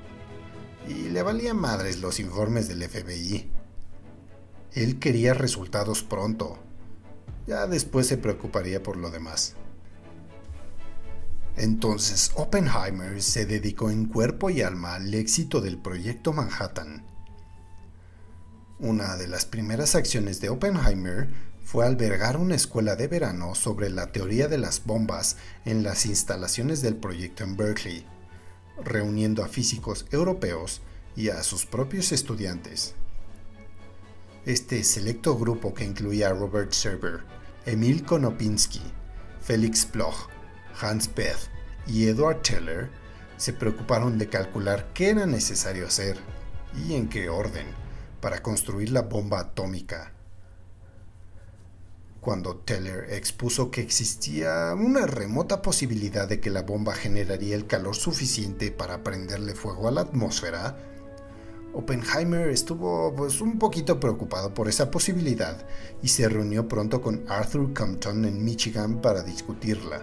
y 0.89 1.09
le 1.09 1.23
valía 1.23 1.55
madres 1.55 2.01
los 2.01 2.19
informes 2.21 2.69
del 2.69 2.83
FBI. 2.83 3.58
Él 4.75 4.99
quería 4.99 5.35
resultados 5.35 6.03
pronto. 6.03 6.59
Ya 7.47 7.67
después 7.67 8.07
se 8.07 8.19
preocuparía 8.19 8.83
por 8.83 8.97
lo 8.97 9.11
demás. 9.11 9.55
Entonces 11.57 12.31
Oppenheimer 12.37 13.21
se 13.21 13.45
dedicó 13.45 13.91
en 13.91 14.07
cuerpo 14.07 14.49
y 14.51 14.63
alma 14.63 14.95
al 14.95 15.13
éxito 15.13 15.61
del 15.61 15.79
proyecto 15.79 16.33
Manhattan. 16.33 17.05
Una 18.79 19.17
de 19.17 19.27
las 19.27 19.45
primeras 19.45 19.97
acciones 19.97 20.41
de 20.41 20.51
Oppenheimer 20.51 21.29
fue 21.65 21.85
albergar 21.85 22.37
una 22.37 22.55
escuela 22.55 22.95
de 22.95 23.09
verano 23.09 23.57
sobre 23.57 23.91
la 23.91 24.13
teoría 24.13 24.47
de 24.47 24.57
las 24.57 24.85
bombas 24.85 25.37
en 25.65 25.83
las 25.83 26.07
instalaciones 26.07 26.81
del 26.81 26.95
proyecto 26.95 27.43
en 27.43 27.57
Berkeley, 27.57 28.07
reuniendo 28.85 29.43
a 29.43 29.49
físicos 29.49 30.07
europeos 30.13 30.81
y 31.17 31.31
a 31.31 31.43
sus 31.43 31.67
propios 31.67 32.13
estudiantes. 32.13 32.95
Este 34.47 34.83
selecto 34.85 35.37
grupo 35.37 35.75
que 35.75 35.85
incluía 35.85 36.29
a 36.29 36.33
Robert 36.33 36.73
Serber, 36.73 37.21
Emil 37.67 38.05
Konopinski, 38.05 38.81
Felix 39.41 39.91
Bloch, 39.91 40.29
Hans 40.81 41.13
Beth 41.15 41.51
y 41.87 42.07
Edward 42.07 42.43
Teller 42.43 42.91
se 43.37 43.53
preocuparon 43.53 44.19
de 44.19 44.29
calcular 44.29 44.89
qué 44.95 45.11
era 45.11 45.27
necesario 45.27 45.87
hacer 45.87 46.19
y 46.87 46.95
en 46.95 47.09
qué 47.09 47.29
orden 47.29 47.67
para 48.21 48.43
construir 48.43 48.91
la 48.91 49.03
bomba 49.03 49.41
atómica. 49.41 50.13
Cuando 52.21 52.57
Teller 52.57 53.13
expuso 53.13 53.71
que 53.71 53.81
existía 53.81 54.75
una 54.75 55.07
remota 55.07 55.63
posibilidad 55.63 56.29
de 56.29 56.41
que 56.41 56.51
la 56.51 56.63
bomba 56.63 56.95
generaría 56.95 57.55
el 57.55 57.67
calor 57.67 57.95
suficiente 57.95 58.71
para 58.71 59.03
prenderle 59.05 59.55
fuego 59.55 59.89
a 59.89 59.93
la 59.93 60.03
atmósfera, 60.03 60.77
Oppenheimer 61.75 62.49
estuvo 62.49 63.15
pues, 63.15 63.41
un 63.41 63.59
poquito 63.59 64.01
preocupado 64.01 64.55
por 64.55 64.69
esa 64.69 64.91
posibilidad 64.91 65.67
y 66.03 66.09
se 66.09 66.29
reunió 66.29 66.67
pronto 66.67 67.01
con 67.01 67.25
Arthur 67.29 67.73
Compton 67.75 68.25
en 68.25 68.45
Michigan 68.45 69.01
para 69.01 69.23
discutirla. 69.23 70.03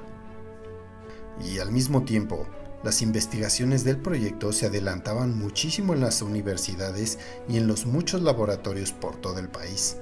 Y 1.44 1.60
al 1.60 1.72
mismo 1.72 2.04
tiempo, 2.04 2.46
las 2.84 3.02
investigaciones 3.02 3.84
del 3.84 3.98
proyecto 3.98 4.54
se 4.54 4.68
adelantaban 4.68 5.38
muchísimo 5.38 5.94
en 5.94 6.02
las 6.02 6.22
universidades 6.22 7.18
y 7.50 7.58
en 7.58 7.68
los 7.68 7.86
muchos 7.86 8.22
laboratorios 8.22 8.92
por 8.92 9.16
todo 9.16 9.40
el 9.40 9.50
país, 9.50 9.98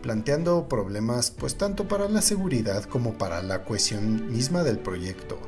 planteando 0.00 0.68
problemas 0.68 1.32
pues 1.32 1.56
tanto 1.56 1.88
para 1.88 2.08
la 2.08 2.22
seguridad 2.22 2.84
como 2.84 3.18
para 3.18 3.42
la 3.42 3.64
cohesión 3.64 4.30
misma 4.30 4.62
del 4.62 4.78
proyecto. 4.78 5.38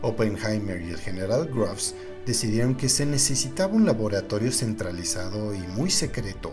Oppenheimer 0.00 0.80
y 0.80 0.90
el 0.90 0.98
general 0.98 1.46
Groves 1.52 1.94
decidieron 2.26 2.74
que 2.74 2.88
se 2.88 3.06
necesitaba 3.06 3.74
un 3.74 3.86
laboratorio 3.86 4.52
centralizado 4.52 5.54
y 5.54 5.58
muy 5.58 5.90
secreto. 5.90 6.52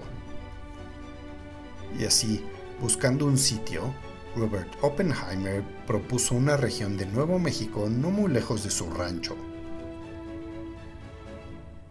Y 1.98 2.06
así, 2.06 2.44
buscando 2.80 3.26
un 3.26 3.38
sitio, 3.38 3.94
Robert 4.36 4.72
Oppenheimer 4.82 5.64
propuso 5.86 6.36
una 6.36 6.58
región 6.58 6.98
de 6.98 7.06
Nuevo 7.06 7.38
México 7.38 7.90
no 7.90 8.12
muy 8.12 8.32
lejos 8.32 8.64
de 8.64 8.72
su 8.72 8.90
rancho. 8.90 9.36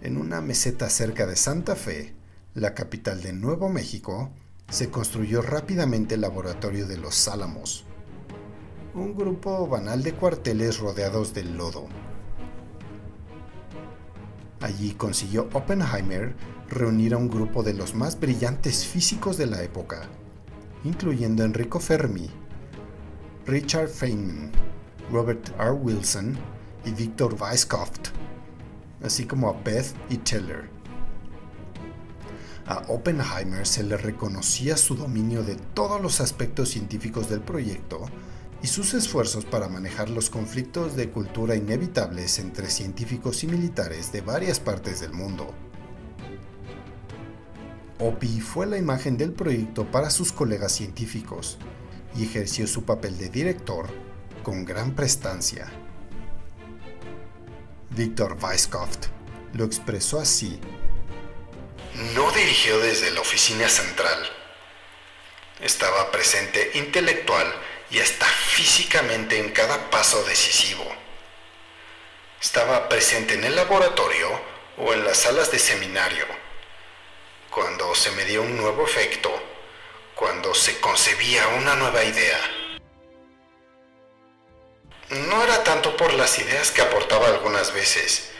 En 0.00 0.16
una 0.16 0.40
meseta 0.40 0.88
cerca 0.88 1.26
de 1.26 1.36
Santa 1.36 1.76
Fe, 1.76 2.14
la 2.54 2.74
capital 2.74 3.22
de 3.22 3.34
Nuevo 3.34 3.68
México, 3.68 4.30
se 4.70 4.88
construyó 4.88 5.42
rápidamente 5.42 6.14
el 6.14 6.22
laboratorio 6.22 6.86
de 6.86 6.96
los 6.96 7.28
Álamos, 7.28 7.84
un 8.94 9.14
grupo 9.14 9.66
banal 9.66 10.02
de 10.02 10.14
cuarteles 10.14 10.78
rodeados 10.78 11.34
del 11.34 11.56
lodo. 11.56 11.86
Allí 14.60 14.92
consiguió 14.92 15.48
Oppenheimer 15.54 16.34
reunir 16.68 17.14
a 17.14 17.16
un 17.16 17.30
grupo 17.30 17.62
de 17.62 17.72
los 17.72 17.94
más 17.94 18.20
brillantes 18.20 18.86
físicos 18.86 19.38
de 19.38 19.46
la 19.46 19.62
época, 19.62 20.02
incluyendo 20.84 21.44
Enrico 21.44 21.80
Fermi, 21.80 22.30
Richard 23.46 23.88
Feynman, 23.88 24.52
Robert 25.10 25.48
R. 25.58 25.72
Wilson 25.72 26.36
y 26.84 26.90
Victor 26.90 27.34
Weisskopf, 27.40 28.10
así 29.02 29.24
como 29.24 29.48
a 29.48 29.54
Beth 29.64 29.94
y 30.10 30.18
Teller. 30.18 30.68
A 32.66 32.82
Oppenheimer 32.88 33.66
se 33.66 33.82
le 33.82 33.96
reconocía 33.96 34.76
su 34.76 34.94
dominio 34.94 35.42
de 35.42 35.56
todos 35.56 36.00
los 36.02 36.20
aspectos 36.20 36.68
científicos 36.68 37.28
del 37.30 37.40
proyecto 37.40 38.08
y 38.62 38.66
sus 38.66 38.94
esfuerzos 38.94 39.44
para 39.44 39.68
manejar 39.68 40.10
los 40.10 40.28
conflictos 40.28 40.96
de 40.96 41.10
cultura 41.10 41.56
inevitables 41.56 42.38
entre 42.38 42.68
científicos 42.68 43.42
y 43.42 43.46
militares 43.46 44.12
de 44.12 44.20
varias 44.20 44.60
partes 44.60 45.00
del 45.00 45.12
mundo. 45.12 45.54
Opie 47.98 48.40
fue 48.40 48.66
la 48.66 48.78
imagen 48.78 49.16
del 49.16 49.32
proyecto 49.32 49.90
para 49.90 50.10
sus 50.10 50.32
colegas 50.32 50.72
científicos 50.72 51.58
y 52.16 52.24
ejerció 52.24 52.66
su 52.66 52.84
papel 52.84 53.16
de 53.18 53.28
director 53.28 53.88
con 54.42 54.64
gran 54.64 54.94
prestancia. 54.94 55.70
Víctor 57.90 58.38
Weisskopf 58.40 59.08
lo 59.54 59.64
expresó 59.64 60.20
así. 60.20 60.58
No 62.14 62.30
dirigió 62.32 62.78
desde 62.78 63.10
la 63.10 63.20
oficina 63.20 63.68
central. 63.68 64.18
Estaba 65.60 66.10
presente 66.10 66.70
intelectual 66.74 67.46
y 67.90 68.00
hasta 68.00 68.26
físicamente 68.26 69.38
en 69.38 69.50
cada 69.50 69.90
paso 69.90 70.22
decisivo. 70.24 70.84
Estaba 72.40 72.88
presente 72.88 73.34
en 73.34 73.44
el 73.44 73.56
laboratorio 73.56 74.28
o 74.78 74.92
en 74.92 75.04
las 75.04 75.18
salas 75.18 75.50
de 75.50 75.58
seminario 75.58 76.26
cuando 77.50 77.94
se 77.94 78.12
medía 78.12 78.40
un 78.40 78.56
nuevo 78.56 78.84
efecto, 78.84 79.30
cuando 80.14 80.54
se 80.54 80.78
concebía 80.78 81.48
una 81.48 81.74
nueva 81.74 82.04
idea. 82.04 82.38
No 85.10 85.42
era 85.42 85.64
tanto 85.64 85.96
por 85.96 86.14
las 86.14 86.38
ideas 86.38 86.70
que 86.70 86.82
aportaba 86.82 87.26
algunas 87.26 87.72
veces, 87.74 88.30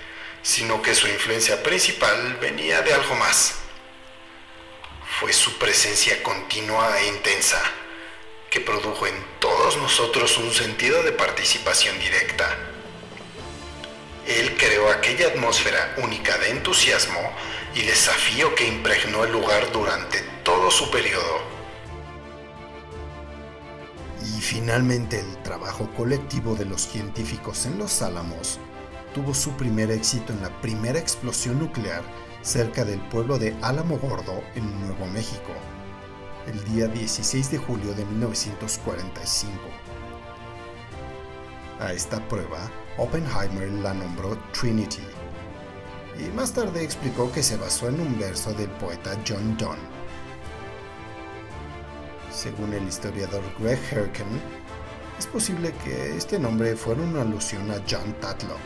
sino 0.43 0.81
que 0.81 0.95
su 0.95 1.09
influencia 1.09 1.63
principal 1.63 2.37
venía 2.41 2.83
de 2.83 2.95
algo 2.95 3.17
más. 3.17 3.57
Fue 5.19 5.33
su 5.33 5.59
presencia 5.59 6.23
continua 6.23 7.01
e 7.01 7.09
intensa, 7.09 7.61
que 8.51 8.61
produjo 8.61 9.07
en 9.07 9.15
todos 9.39 9.77
nosotros 9.77 10.37
un 10.39 10.51
sentido 10.51 11.03
de 11.05 11.13
participación 11.13 11.99
directa. 12.01 12.47
Él 14.27 14.57
creó 14.57 14.91
aquella 14.91 15.29
atmósfera 15.29 15.95
única 16.03 16.37
de 16.39 16.51
entusiasmo 16.51 17.21
y 17.75 17.83
desafío 17.83 18.55
que 18.55 18.67
impregnó 18.67 19.25
el 19.25 19.33
lugar 19.33 19.71
durante 19.73 20.21
todo 20.45 20.71
su 20.71 20.91
periodo. 20.91 21.39
Y 24.37 24.41
finalmente 24.41 25.21
el 25.21 25.43
trabajo 25.43 25.89
colectivo 25.97 26.55
de 26.55 26.65
los 26.65 26.83
científicos 26.83 27.67
en 27.67 27.79
los 27.79 28.03
Álamos 28.03 28.59
tuvo 29.15 29.33
su 29.33 29.53
primer 29.57 29.91
éxito 29.91 30.33
en 30.33 30.43
la 30.43 30.61
primera 30.61 30.99
explosión 30.99 31.59
nuclear 31.59 32.03
cerca 32.43 32.85
del 32.85 33.01
pueblo 33.09 33.39
de 33.39 33.55
Álamo 33.63 33.99
Gordo 33.99 34.43
en 34.55 34.81
Nuevo 34.81 35.07
México, 35.07 35.53
el 36.47 36.65
día 36.65 36.89
16 36.89 37.51
de 37.51 37.59
julio 37.59 37.95
de 37.95 38.05
1945. 38.05 39.53
A 41.81 41.93
esta 41.93 42.27
prueba, 42.29 42.71
Oppenheimer 42.99 43.71
la 43.71 43.95
nombró 43.95 44.37
Trinity 44.53 45.03
y 46.19 46.31
más 46.35 46.53
tarde 46.53 46.83
explicó 46.83 47.31
que 47.33 47.43
se 47.43 47.57
basó 47.57 47.89
en 47.89 48.01
un 48.01 48.19
verso 48.19 48.53
del 48.53 48.69
poeta 48.71 49.17
John 49.27 49.57
Donne. 49.57 50.01
Según 52.31 52.73
el 52.75 52.87
historiador 52.87 53.43
Greg 53.59 53.79
Herken, 53.91 54.41
es 55.19 55.27
posible 55.27 55.73
que 55.85 56.17
este 56.17 56.39
nombre 56.39 56.77
fuera 56.77 57.03
una 57.03 57.23
alusión 57.23 57.71
a 57.71 57.83
John 57.89 58.15
Tatlock, 58.21 58.61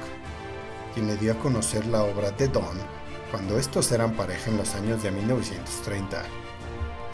quien 0.95 1.07
le 1.07 1.17
dio 1.17 1.33
a 1.33 1.39
conocer 1.39 1.87
la 1.87 2.03
obra 2.03 2.31
de 2.33 2.49
Donne 2.49 2.83
cuando 3.31 3.59
estos 3.59 3.91
eran 3.91 4.15
pareja 4.15 4.51
en 4.51 4.59
los 4.59 4.75
años 4.75 5.03
de 5.03 5.11
1930. 5.11 6.43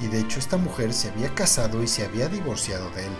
Y 0.01 0.07
de 0.09 0.21
hecho 0.21 0.39
esta 0.39 0.57
mujer 0.57 0.93
se 0.93 1.11
había 1.11 1.35
casado 1.35 1.83
y 1.83 1.87
se 1.87 2.05
había 2.05 2.29
divorciado 2.29 2.91
de 2.91 3.07
él, 3.07 3.13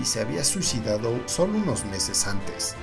y 0.00 0.04
se 0.04 0.20
había 0.20 0.44
suicidado 0.44 1.18
solo 1.26 1.58
unos 1.58 1.84
meses 1.86 2.26
antes 2.26 2.76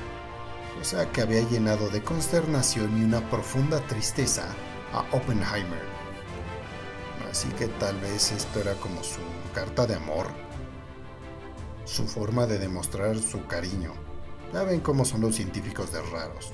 cosa 0.77 1.09
que 1.11 1.21
había 1.21 1.41
llenado 1.41 1.89
de 1.89 2.03
consternación 2.03 2.97
y 2.97 3.03
una 3.03 3.27
profunda 3.29 3.79
tristeza 3.87 4.47
a 4.93 5.01
Oppenheimer. 5.15 5.83
Así 7.29 7.47
que 7.49 7.67
tal 7.67 7.99
vez 7.99 8.31
esto 8.31 8.59
era 8.59 8.73
como 8.75 9.03
su 9.03 9.21
carta 9.53 9.85
de 9.85 9.95
amor, 9.95 10.27
su 11.85 12.05
forma 12.07 12.45
de 12.45 12.59
demostrar 12.59 13.17
su 13.17 13.45
cariño. 13.47 13.93
Ya 14.53 14.63
ven 14.63 14.79
cómo 14.79 15.05
son 15.05 15.21
los 15.21 15.35
científicos 15.35 15.91
de 15.91 16.01
raros. 16.01 16.53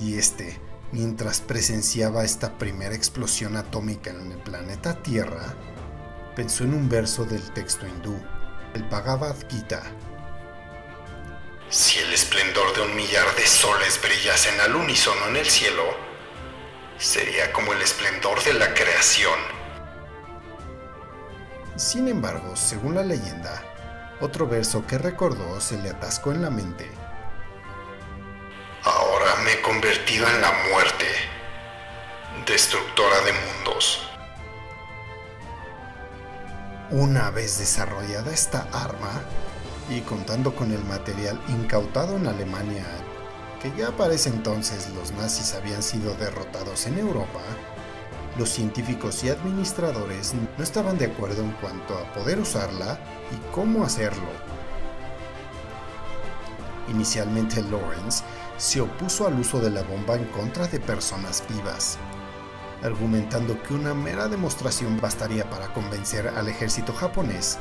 Y 0.00 0.14
este, 0.14 0.58
mientras 0.92 1.40
presenciaba 1.40 2.24
esta 2.24 2.58
primera 2.58 2.94
explosión 2.94 3.56
atómica 3.56 4.10
en 4.10 4.32
el 4.32 4.38
planeta 4.38 5.02
Tierra, 5.02 5.54
pensó 6.34 6.64
en 6.64 6.74
un 6.74 6.88
verso 6.88 7.24
del 7.24 7.42
texto 7.52 7.86
hindú, 7.86 8.18
el 8.74 8.84
Bhagavad 8.84 9.36
Gita, 9.48 9.82
si 11.70 11.98
el 11.98 12.14
esplendor 12.14 12.74
de 12.74 12.80
un 12.80 12.96
millar 12.96 13.26
de 13.36 13.46
soles 13.46 14.00
brillasen 14.00 14.58
al 14.58 14.74
unísono 14.74 15.26
en 15.28 15.36
el 15.36 15.44
cielo, 15.44 15.84
sería 16.96 17.52
como 17.52 17.74
el 17.74 17.82
esplendor 17.82 18.42
de 18.42 18.54
la 18.54 18.72
creación. 18.72 19.38
Sin 21.76 22.08
embargo, 22.08 22.56
según 22.56 22.94
la 22.94 23.02
leyenda, 23.02 23.62
otro 24.22 24.48
verso 24.48 24.86
que 24.86 24.96
recordó 24.96 25.60
se 25.60 25.76
le 25.76 25.90
atascó 25.90 26.32
en 26.32 26.40
la 26.40 26.48
mente. 26.48 26.90
Convertido 29.56 30.26
en 30.28 30.40
la 30.40 30.52
muerte, 30.70 31.06
destructora 32.46 33.20
de 33.20 33.32
mundos. 33.32 34.00
Una 36.90 37.30
vez 37.30 37.58
desarrollada 37.58 38.32
esta 38.32 38.66
arma, 38.72 39.22
y 39.90 40.00
contando 40.02 40.54
con 40.54 40.72
el 40.72 40.84
material 40.84 41.40
incautado 41.48 42.16
en 42.16 42.26
Alemania, 42.26 42.84
que 43.62 43.72
ya 43.76 43.90
para 43.90 44.14
ese 44.14 44.28
entonces 44.28 44.90
los 44.90 45.12
nazis 45.12 45.54
habían 45.54 45.82
sido 45.82 46.14
derrotados 46.14 46.86
en 46.86 46.98
Europa, 46.98 47.40
los 48.36 48.50
científicos 48.50 49.24
y 49.24 49.30
administradores 49.30 50.34
no 50.34 50.62
estaban 50.62 50.98
de 50.98 51.06
acuerdo 51.06 51.42
en 51.42 51.52
cuanto 51.52 51.96
a 51.96 52.12
poder 52.12 52.38
usarla 52.38 52.98
y 53.32 53.54
cómo 53.54 53.84
hacerlo. 53.84 54.57
Inicialmente 56.88 57.62
Lawrence 57.62 58.24
se 58.56 58.80
opuso 58.80 59.26
al 59.26 59.38
uso 59.38 59.60
de 59.60 59.70
la 59.70 59.82
bomba 59.82 60.16
en 60.16 60.24
contra 60.26 60.66
de 60.66 60.80
personas 60.80 61.44
vivas, 61.48 61.98
argumentando 62.82 63.62
que 63.62 63.74
una 63.74 63.94
mera 63.94 64.28
demostración 64.28 65.00
bastaría 65.00 65.48
para 65.50 65.72
convencer 65.72 66.28
al 66.28 66.48
ejército 66.48 66.92
japonés 66.92 67.58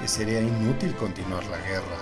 que 0.00 0.08
sería 0.08 0.40
inútil 0.40 0.94
continuar 0.94 1.44
la 1.46 1.58
guerra. 1.58 1.98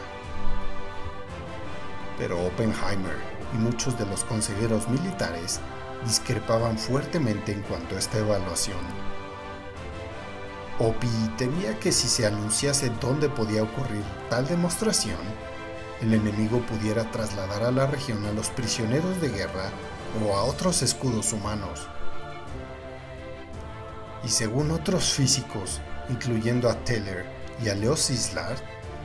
Pero 2.18 2.40
Oppenheimer 2.44 3.16
y 3.54 3.56
muchos 3.56 3.98
de 3.98 4.06
los 4.06 4.24
consejeros 4.24 4.88
militares 4.88 5.60
discrepaban 6.04 6.78
fuertemente 6.78 7.52
en 7.52 7.62
cuanto 7.62 7.96
a 7.96 7.98
esta 7.98 8.18
evaluación. 8.18 8.78
Opie 10.78 11.08
temía 11.38 11.78
que 11.78 11.90
si 11.90 12.06
se 12.06 12.26
anunciase 12.26 12.90
dónde 13.00 13.30
podía 13.30 13.62
ocurrir 13.62 14.04
tal 14.28 14.46
demostración, 14.46 15.16
el 16.00 16.14
enemigo 16.14 16.60
pudiera 16.66 17.10
trasladar 17.10 17.62
a 17.62 17.70
la 17.70 17.86
región 17.86 18.24
a 18.26 18.32
los 18.32 18.50
prisioneros 18.50 19.20
de 19.20 19.30
guerra 19.30 19.70
o 20.24 20.36
a 20.36 20.44
otros 20.44 20.82
escudos 20.82 21.32
humanos. 21.32 21.88
Y 24.24 24.28
según 24.28 24.70
otros 24.70 25.12
físicos, 25.12 25.80
incluyendo 26.08 26.68
a 26.68 26.74
Teller, 26.84 27.36
y 27.62 27.68
a 27.68 27.74
Leos 27.74 28.10
Islar, 28.10 28.56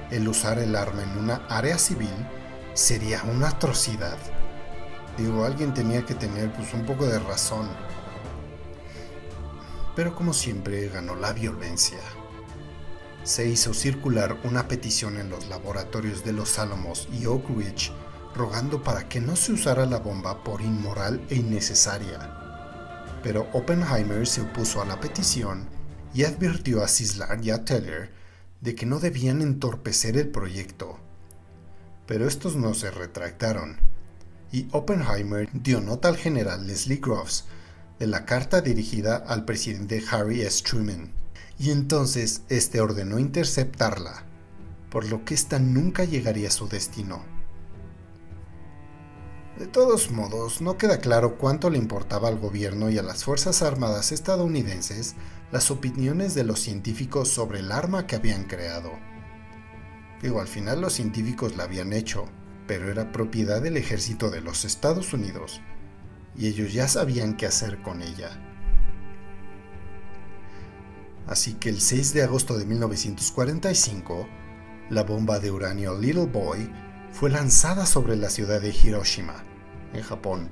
el 0.10 0.28
usar 0.28 0.60
el 0.60 0.76
arma 0.76 1.04
en 1.04 1.18
una 1.18 1.46
área 1.48 1.78
civil 1.78 2.14
sería 2.74 3.24
una 3.24 3.50
atrocidad. 3.50 4.18
Digo, 5.18 5.46
alguien 5.46 5.74
tenía 5.74 6.06
que 6.06 6.16
tener 6.16 6.52
pues 6.54 6.74
un 6.74 6.86
poco 6.86 7.06
de 7.06 7.20
razón. 7.20 7.70
Pero 9.96 10.16
como 10.16 10.34
siempre 10.34 10.90
ganó 10.90 11.16
la 11.16 11.34
violencia. 11.34 12.00
Se 13.24 13.48
hizo 13.48 13.74
circular 13.74 14.40
una 14.44 14.68
petición 14.68 15.18
en 15.18 15.30
los 15.30 15.48
laboratorios 15.48 16.26
de 16.26 16.34
los 16.34 16.58
Álamos 16.58 17.08
y 17.12 17.28
Oak 17.28 17.50
Ridge 17.56 17.92
rogando 18.34 18.82
para 18.82 19.08
que 19.08 19.22
no 19.22 19.36
se 19.36 19.54
usara 19.54 19.86
la 19.86 20.00
bomba 20.00 20.44
por 20.44 20.62
inmoral 20.62 21.22
e 21.30 21.36
innecesaria. 21.36 22.38
Pero 23.22 23.48
Oppenheimer 23.54 24.26
se 24.26 24.42
opuso 24.42 24.82
a 24.82 24.86
la 24.86 25.00
petición 25.00 25.68
y 26.14 26.24
advirtió 26.24 26.84
a 26.84 26.88
Sislar 26.88 27.44
y 27.44 27.52
a 27.52 27.64
Teller 27.64 28.12
de 28.62 28.76
que 28.76 28.86
no 28.86 29.00
debían 29.00 29.42
entorpecer 29.42 30.18
el 30.18 30.30
proyecto. 30.30 31.00
Pero 32.08 32.28
estos 32.28 32.56
no 32.56 32.74
se 32.74 32.92
retractaron, 32.92 33.78
y 34.52 34.68
Oppenheimer 34.72 35.50
dio 35.54 35.82
nota 35.82 36.10
al 36.10 36.18
general 36.18 36.68
Leslie 36.68 36.98
Groves 36.98 37.46
de 38.00 38.08
la 38.08 38.26
carta 38.26 38.62
dirigida 38.62 39.16
al 39.16 39.46
presidente 39.46 40.04
Harry 40.12 40.42
S. 40.42 40.64
Truman, 40.64 41.12
y 41.62 41.70
entonces 41.70 42.42
este 42.50 42.82
ordenó 42.82 43.20
interceptarla, 43.20 44.26
por 44.90 45.06
lo 45.06 45.24
que 45.24 45.36
ésta 45.36 45.60
nunca 45.60 46.06
llegaría 46.06 46.48
a 46.48 46.52
su 46.52 46.68
destino. 46.68 47.24
De 49.60 49.68
todos 49.68 50.10
modos, 50.10 50.60
no 50.62 50.80
queda 50.80 50.98
claro 50.98 51.38
cuánto 51.38 51.70
le 51.70 51.78
importaba 51.78 52.30
al 52.30 52.40
gobierno 52.40 52.90
y 52.90 52.98
a 52.98 53.04
las 53.04 53.26
Fuerzas 53.26 53.62
Armadas 53.62 54.12
estadounidenses 54.12 55.14
las 55.52 55.70
opiniones 55.70 56.34
de 56.34 56.46
los 56.46 56.60
científicos 56.62 57.30
sobre 57.30 57.60
el 57.60 57.72
arma 57.72 58.08
que 58.08 58.16
habían 58.16 58.46
creado. 58.46 58.94
Digo, 60.20 60.42
al 60.42 60.48
final 60.48 60.82
los 60.82 60.94
científicos 60.94 61.58
la 61.58 61.66
habían 61.66 61.94
hecho, 61.94 62.26
pero 62.66 62.90
era 62.90 63.12
propiedad 63.12 63.62
del 63.62 63.78
ejército 63.78 64.32
de 64.32 64.42
los 64.42 64.66
Estados 64.66 65.14
Unidos, 65.14 65.62
y 66.36 66.48
ellos 66.48 66.74
ya 66.74 66.88
sabían 66.88 67.38
qué 67.38 67.46
hacer 67.46 67.84
con 67.84 68.02
ella. 68.02 68.51
Así 71.32 71.54
que 71.54 71.70
el 71.70 71.80
6 71.80 72.14
de 72.14 72.24
agosto 72.24 72.58
de 72.58 72.66
1945, 72.66 74.28
la 74.90 75.04
bomba 75.04 75.40
de 75.40 75.50
uranio 75.50 75.98
Little 75.98 76.26
Boy 76.26 76.70
fue 77.14 77.30
lanzada 77.30 77.86
sobre 77.86 78.18
la 78.18 78.30
ciudad 78.30 78.60
de 78.60 78.76
Hiroshima 78.76 79.42
en 79.94 80.04
Japón. 80.04 80.52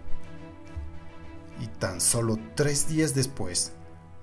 Y 1.59 1.67
tan 1.67 1.99
solo 1.99 2.39
tres 2.55 2.87
días 2.87 3.13
después, 3.13 3.73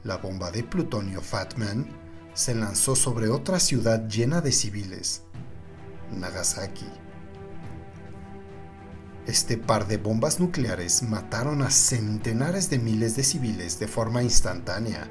la 0.03 0.17
bomba 0.17 0.51
de 0.51 0.65
plutonio 0.65 1.21
Fatman 1.21 1.87
se 2.33 2.55
lanzó 2.55 2.97
sobre 2.97 3.29
otra 3.29 3.61
ciudad 3.61 4.09
llena 4.09 4.41
de 4.41 4.53
civiles, 4.53 5.25
Nagasaki. 6.11 6.89
Este 9.27 9.59
par 9.59 9.89
de 9.89 9.99
bombas 9.99 10.41
nucleares 10.41 11.03
mataron 11.03 11.61
a 11.61 11.71
centenares 11.71 12.71
de 12.71 12.79
miles 12.79 13.15
de 13.15 13.25
civiles 13.25 13.79
de 13.79 13.89
forma 13.89 14.23
instantánea 14.23 15.07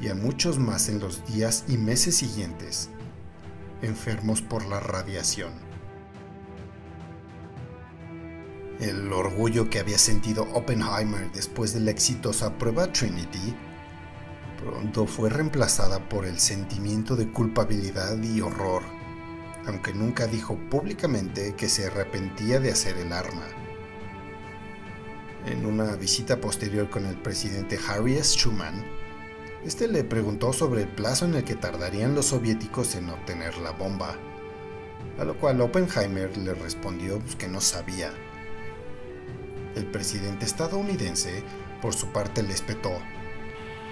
y 0.00 0.08
a 0.08 0.14
muchos 0.14 0.58
más 0.58 0.88
en 0.88 0.98
los 0.98 1.24
días 1.26 1.64
y 1.68 1.76
meses 1.76 2.16
siguientes, 2.16 2.88
enfermos 3.82 4.40
por 4.40 4.64
la 4.66 4.80
radiación. 4.80 5.52
El 8.80 9.12
orgullo 9.12 9.68
que 9.68 9.78
había 9.78 9.98
sentido 9.98 10.44
Oppenheimer 10.54 11.30
después 11.32 11.74
de 11.74 11.80
la 11.80 11.90
exitosa 11.90 12.56
prueba 12.56 12.90
Trinity 12.90 13.54
pronto 14.64 15.06
fue 15.06 15.28
reemplazada 15.28 16.08
por 16.08 16.24
el 16.24 16.38
sentimiento 16.38 17.14
de 17.14 17.30
culpabilidad 17.30 18.22
y 18.22 18.40
horror, 18.40 18.82
aunque 19.66 19.92
nunca 19.92 20.26
dijo 20.26 20.56
públicamente 20.70 21.54
que 21.56 21.68
se 21.68 21.86
arrepentía 21.86 22.58
de 22.58 22.72
hacer 22.72 22.96
el 22.96 23.12
arma. 23.12 23.46
En 25.46 25.66
una 25.66 25.96
visita 25.96 26.40
posterior 26.40 26.88
con 26.88 27.06
el 27.06 27.16
presidente 27.16 27.78
Harry 27.88 28.16
S. 28.16 28.38
Truman, 28.38 28.82
este 29.64 29.88
le 29.88 30.04
preguntó 30.04 30.52
sobre 30.52 30.82
el 30.82 30.88
plazo 30.88 31.26
en 31.26 31.34
el 31.34 31.44
que 31.44 31.54
tardarían 31.54 32.14
los 32.14 32.26
soviéticos 32.26 32.94
en 32.94 33.10
obtener 33.10 33.58
la 33.58 33.72
bomba, 33.72 34.16
a 35.18 35.24
lo 35.24 35.36
cual 35.36 35.60
Oppenheimer 35.60 36.36
le 36.38 36.54
respondió 36.54 37.18
pues, 37.18 37.36
que 37.36 37.48
no 37.48 37.60
sabía 37.60 38.12
el 39.76 39.86
presidente 39.86 40.46
estadounidense, 40.46 41.44
por 41.80 41.94
su 41.94 42.08
parte, 42.08 42.42
le 42.42 42.52
espetó. 42.52 42.90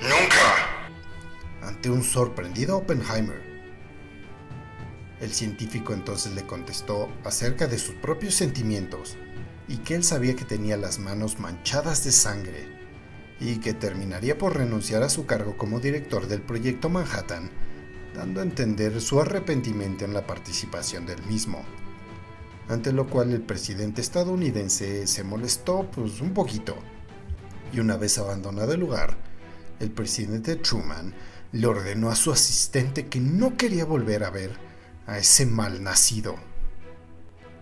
¡Nunca! 0.03 0.91
Ante 1.63 1.91
un 1.91 2.03
sorprendido 2.03 2.79
Oppenheimer. 2.79 3.41
El 5.21 5.33
científico 5.33 5.93
entonces 5.93 6.33
le 6.35 6.45
contestó 6.45 7.09
acerca 7.25 7.67
de 7.67 7.79
sus 7.79 7.95
propios 7.97 8.35
sentimientos 8.35 9.17
y 9.67 9.79
que 9.79 9.97
él 9.97 10.05
sabía 10.05 10.35
que 10.35 10.45
tenía 10.45 10.77
las 10.77 10.99
manos 10.99 11.39
manchadas 11.39 12.05
de 12.05 12.13
sangre 12.13 12.78
y 13.41 13.59
que 13.59 13.75
terminaría 13.75 14.37
por 14.39 14.57
renunciar 14.57 15.03
a 15.03 15.09
su 15.09 15.27
cargo 15.27 15.57
como 15.57 15.81
director 15.81 16.27
del 16.27 16.43
proyecto 16.43 16.89
Manhattan, 16.89 17.51
dando 18.15 18.41
a 18.41 18.45
entender 18.45 19.01
su 19.01 19.21
arrepentimiento 19.21 20.05
en 20.05 20.15
la 20.15 20.27
participación 20.27 21.07
del 21.07 21.23
mismo 21.25 21.65
ante 22.69 22.93
lo 22.93 23.07
cual 23.07 23.33
el 23.33 23.41
presidente 23.41 24.01
estadounidense 24.01 25.07
se 25.07 25.25
molestó 25.25 25.91
pues 25.91 26.21
un 26.21 26.35
poquito. 26.35 26.77
Y 27.73 27.81
una 27.81 27.97
vez 27.97 28.19
abandonado 28.19 28.73
el 28.73 28.81
lugar, 28.81 29.17
el 29.81 29.91
presidente 29.91 30.57
Truman 30.57 31.15
le 31.53 31.67
ordenó 31.67 32.11
a 32.11 32.17
su 32.17 32.31
asistente 32.31 33.07
que 33.07 33.21
no 33.21 33.57
quería 33.57 33.85
volver 33.85 34.25
a 34.25 34.31
ver 34.31 34.53
a 35.07 35.19
ese 35.19 35.47
mal 35.47 35.83
nacido. 35.83 36.37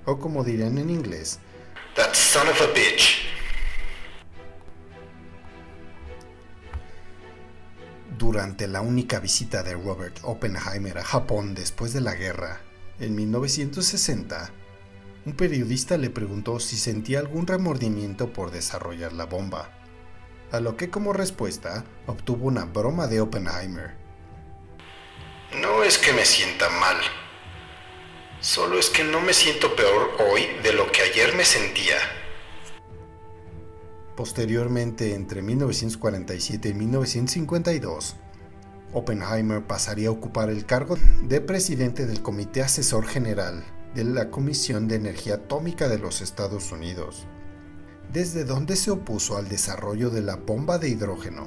O 0.04 0.18
como 0.18 0.44
dirían 0.44 0.78
en 0.78 0.90
inglés, 0.90 1.38
That 1.94 2.14
son 2.14 2.48
of 2.48 2.60
a 2.60 2.66
bitch. 2.74 3.35
Durante 8.26 8.66
la 8.66 8.80
única 8.80 9.20
visita 9.20 9.62
de 9.62 9.74
Robert 9.74 10.18
Oppenheimer 10.22 10.98
a 10.98 11.04
Japón 11.04 11.54
después 11.54 11.92
de 11.92 12.00
la 12.00 12.16
guerra, 12.16 12.60
en 12.98 13.14
1960, 13.14 14.50
un 15.26 15.32
periodista 15.34 15.96
le 15.96 16.10
preguntó 16.10 16.58
si 16.58 16.76
sentía 16.76 17.20
algún 17.20 17.46
remordimiento 17.46 18.32
por 18.32 18.50
desarrollar 18.50 19.12
la 19.12 19.26
bomba, 19.26 19.70
a 20.50 20.58
lo 20.58 20.76
que 20.76 20.90
como 20.90 21.12
respuesta 21.12 21.84
obtuvo 22.08 22.48
una 22.48 22.64
broma 22.64 23.06
de 23.06 23.20
Oppenheimer. 23.20 23.94
No 25.62 25.84
es 25.84 25.96
que 25.96 26.12
me 26.12 26.24
sienta 26.24 26.68
mal, 26.68 26.96
solo 28.40 28.76
es 28.80 28.90
que 28.90 29.04
no 29.04 29.20
me 29.20 29.34
siento 29.34 29.76
peor 29.76 30.16
hoy 30.18 30.48
de 30.64 30.72
lo 30.72 30.90
que 30.90 31.02
ayer 31.02 31.32
me 31.36 31.44
sentía. 31.44 31.98
Posteriormente, 34.16 35.14
entre 35.14 35.42
1947 35.42 36.70
y 36.70 36.74
1952, 36.74 38.16
Oppenheimer 38.94 39.66
pasaría 39.66 40.08
a 40.08 40.12
ocupar 40.12 40.48
el 40.48 40.64
cargo 40.64 40.96
de 41.22 41.42
presidente 41.42 42.06
del 42.06 42.22
Comité 42.22 42.62
Asesor 42.62 43.04
General 43.04 43.62
de 43.94 44.04
la 44.04 44.30
Comisión 44.30 44.88
de 44.88 44.96
Energía 44.96 45.34
Atómica 45.34 45.88
de 45.88 45.98
los 45.98 46.22
Estados 46.22 46.72
Unidos, 46.72 47.26
desde 48.10 48.44
donde 48.44 48.76
se 48.76 48.90
opuso 48.90 49.36
al 49.36 49.48
desarrollo 49.48 50.08
de 50.08 50.22
la 50.22 50.36
bomba 50.36 50.78
de 50.78 50.88
hidrógeno. 50.88 51.46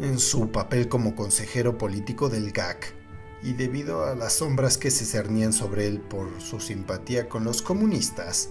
En 0.00 0.18
su 0.18 0.50
papel 0.50 0.88
como 0.88 1.14
consejero 1.14 1.78
político 1.78 2.28
del 2.28 2.50
GAC, 2.50 2.94
y 3.42 3.52
debido 3.52 4.04
a 4.04 4.14
las 4.16 4.34
sombras 4.34 4.76
que 4.76 4.90
se 4.90 5.04
cernían 5.04 5.52
sobre 5.52 5.86
él 5.86 6.00
por 6.00 6.40
su 6.40 6.58
simpatía 6.58 7.28
con 7.28 7.44
los 7.44 7.62
comunistas, 7.62 8.50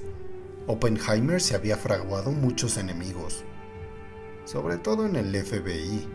Oppenheimer 0.71 1.41
se 1.41 1.55
había 1.55 1.77
fraguado 1.77 2.31
muchos 2.31 2.77
enemigos, 2.77 3.43
sobre 4.45 4.77
todo 4.77 5.07
en 5.07 5.15
el 5.15 5.35
FBI, 5.35 6.07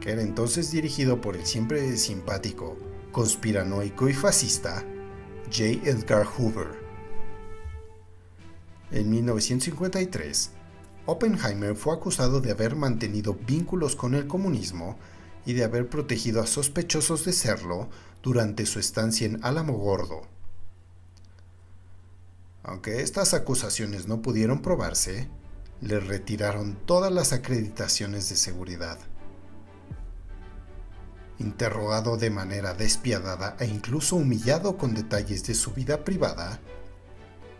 que 0.00 0.12
era 0.12 0.22
entonces 0.22 0.70
dirigido 0.70 1.20
por 1.20 1.36
el 1.36 1.44
siempre 1.44 1.94
simpático 1.98 2.78
conspiranoico 3.12 4.08
y 4.08 4.14
fascista 4.14 4.82
J. 5.54 5.90
Edgar 5.90 6.24
Hoover. 6.24 6.68
En 8.92 9.10
1953, 9.10 10.52
Oppenheimer 11.04 11.76
fue 11.76 11.92
acusado 11.92 12.40
de 12.40 12.52
haber 12.52 12.76
mantenido 12.76 13.34
vínculos 13.46 13.94
con 13.94 14.14
el 14.14 14.26
comunismo 14.26 14.96
y 15.44 15.52
de 15.52 15.64
haber 15.64 15.90
protegido 15.90 16.40
a 16.40 16.46
sospechosos 16.46 17.26
de 17.26 17.34
serlo 17.34 17.90
durante 18.22 18.64
su 18.64 18.78
estancia 18.78 19.26
en 19.26 19.44
Alamogordo. 19.44 20.34
Aunque 22.68 23.00
estas 23.00 23.32
acusaciones 23.32 24.08
no 24.08 24.22
pudieron 24.22 24.60
probarse, 24.60 25.28
le 25.80 26.00
retiraron 26.00 26.76
todas 26.84 27.12
las 27.12 27.32
acreditaciones 27.32 28.28
de 28.28 28.34
seguridad 28.34 28.98
interrogado 31.38 32.16
de 32.16 32.30
manera 32.30 32.74
despiadada 32.74 33.56
e 33.60 33.66
incluso 33.66 34.16
humillado 34.16 34.76
con 34.76 34.94
detalles 34.94 35.46
de 35.46 35.54
su 35.54 35.72
vida 35.72 36.02
privada, 36.02 36.60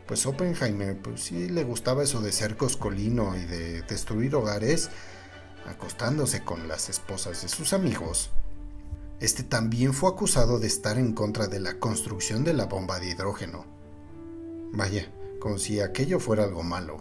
pues 0.09 0.25
Oppenheimer 0.27 1.01
pues 1.01 1.21
sí 1.21 1.49
le 1.49 1.63
gustaba 1.63 2.03
eso 2.03 2.21
de 2.21 2.33
ser 2.33 2.57
coscolino 2.57 3.37
y 3.37 3.45
de 3.45 3.83
destruir 3.83 4.35
hogares 4.35 4.89
acostándose 5.69 6.43
con 6.43 6.67
las 6.69 6.89
esposas 6.89 7.43
de 7.43 7.49
sus 7.49 7.75
amigos. 7.75 8.31
Este 9.21 9.43
también 9.43 9.93
fue 9.93 10.11
acusado 10.11 10.59
de 10.59 10.67
estar 10.69 10.99
en 10.99 11.13
contra 11.13 11.47
de 11.47 11.61
la 11.61 11.79
construcción 11.79 12.43
de 12.43 12.55
la 12.55 12.65
bomba 12.65 12.99
de 12.99 13.11
hidrógeno. 13.11 13.76
Vaya, 14.73 15.11
como 15.39 15.59
si 15.59 15.81
aquello 15.81 16.21
fuera 16.21 16.45
algo 16.45 16.63
malo. 16.63 16.99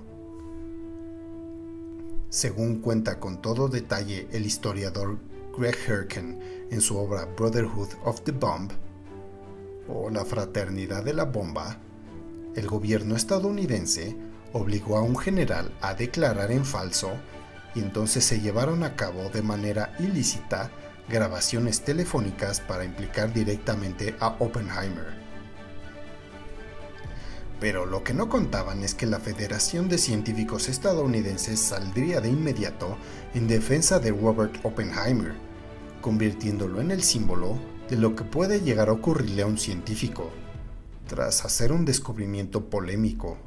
Según 2.30 2.82
cuenta 2.82 3.19
con 3.19 3.41
todo 3.41 3.67
detalle 3.67 4.28
el 4.32 4.45
historiador 4.45 5.19
Greg 5.58 5.78
Herken 5.88 6.39
en 6.69 6.82
su 6.82 6.97
obra 6.97 7.25
Brotherhood 7.25 7.89
of 8.04 8.21
the 8.21 8.32
Bomb, 8.32 8.71
o 9.88 10.10
la 10.10 10.25
Fraternidad 10.25 11.04
de 11.04 11.13
la 11.13 11.25
Bomba, 11.25 11.78
el 12.56 12.67
gobierno 12.67 13.15
estadounidense 13.15 14.15
obligó 14.54 14.97
a 14.97 15.01
un 15.01 15.17
general 15.17 15.71
a 15.82 15.93
declarar 15.93 16.51
en 16.51 16.65
falso 16.65 17.12
y 17.75 17.80
entonces 17.80 18.23
se 18.23 18.39
llevaron 18.39 18.84
a 18.84 18.95
cabo 18.95 19.30
de 19.30 19.41
manera 19.41 19.93
ilícita 19.99 20.71
grabaciones 21.10 21.82
telefónicas 21.82 22.62
para 22.62 22.86
implicar 22.86 23.34
directamente 23.34 24.15
a 24.19 24.30
Oppenheimer. 24.39 25.25
Pero 27.60 27.86
lo 27.86 28.04
que 28.04 28.13
no 28.13 28.28
contaban 28.28 28.84
es 28.84 28.94
que 28.94 29.06
la 29.06 29.20
Federación 29.20 29.88
de 29.88 29.98
Científicos 29.98 30.68
Estadounidenses 30.68 31.60
saldría 31.60 32.20
de 32.20 32.30
inmediato 32.30 32.98
en 33.34 33.48
defensa 33.48 34.00
de 34.00 34.12
Robert 34.12 34.58
Oppenheimer, 34.63 35.34
convirtiéndolo 36.02 36.82
en 36.82 36.91
el 36.91 37.02
símbolo 37.02 37.58
de 37.89 37.96
lo 37.96 38.15
que 38.15 38.24
puede 38.24 38.62
llegar 38.62 38.89
a 38.89 38.94
ocurrirle 38.94 39.44
a 39.44 39.48
un 39.48 39.58
científico, 39.58 40.32
tras 41.08 41.46
hacer 41.46 41.72
un 41.72 41.86
descubrimiento 41.86 42.70
polémico, 42.70 43.38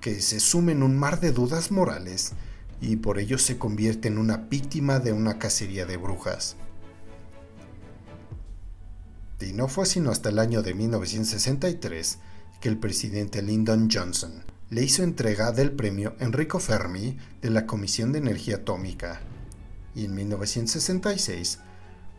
que 0.00 0.20
se 0.20 0.40
sume 0.40 0.72
en 0.72 0.82
un 0.82 0.98
mar 0.98 1.20
de 1.20 1.32
dudas 1.32 1.70
morales 1.70 2.32
y 2.80 2.96
por 2.96 3.18
ello 3.18 3.38
se 3.38 3.56
convierte 3.56 4.08
en 4.08 4.18
una 4.18 4.36
víctima 4.36 4.98
de 4.98 5.12
una 5.12 5.38
cacería 5.38 5.86
de 5.86 5.96
brujas. 5.96 6.56
Y 9.40 9.52
no 9.52 9.68
fue 9.68 9.86
sino 9.86 10.10
hasta 10.10 10.28
el 10.28 10.38
año 10.38 10.62
de 10.62 10.74
1963 10.74 12.18
que 12.62 12.68
el 12.68 12.78
presidente 12.78 13.42
Lyndon 13.42 13.90
Johnson 13.92 14.44
le 14.70 14.84
hizo 14.84 15.02
entrega 15.02 15.50
del 15.50 15.72
premio 15.72 16.14
Enrico 16.20 16.60
Fermi 16.60 17.18
de 17.42 17.50
la 17.50 17.66
Comisión 17.66 18.12
de 18.12 18.20
Energía 18.20 18.56
Atómica. 18.56 19.20
Y 19.96 20.04
en 20.04 20.14
1966, 20.14 21.58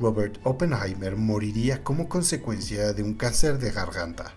Robert 0.02 0.40
Oppenheimer 0.44 1.16
moriría 1.16 1.82
como 1.82 2.10
consecuencia 2.10 2.92
de 2.92 3.04
un 3.04 3.14
cáncer 3.14 3.58
de 3.58 3.72
garganta. 3.72 4.34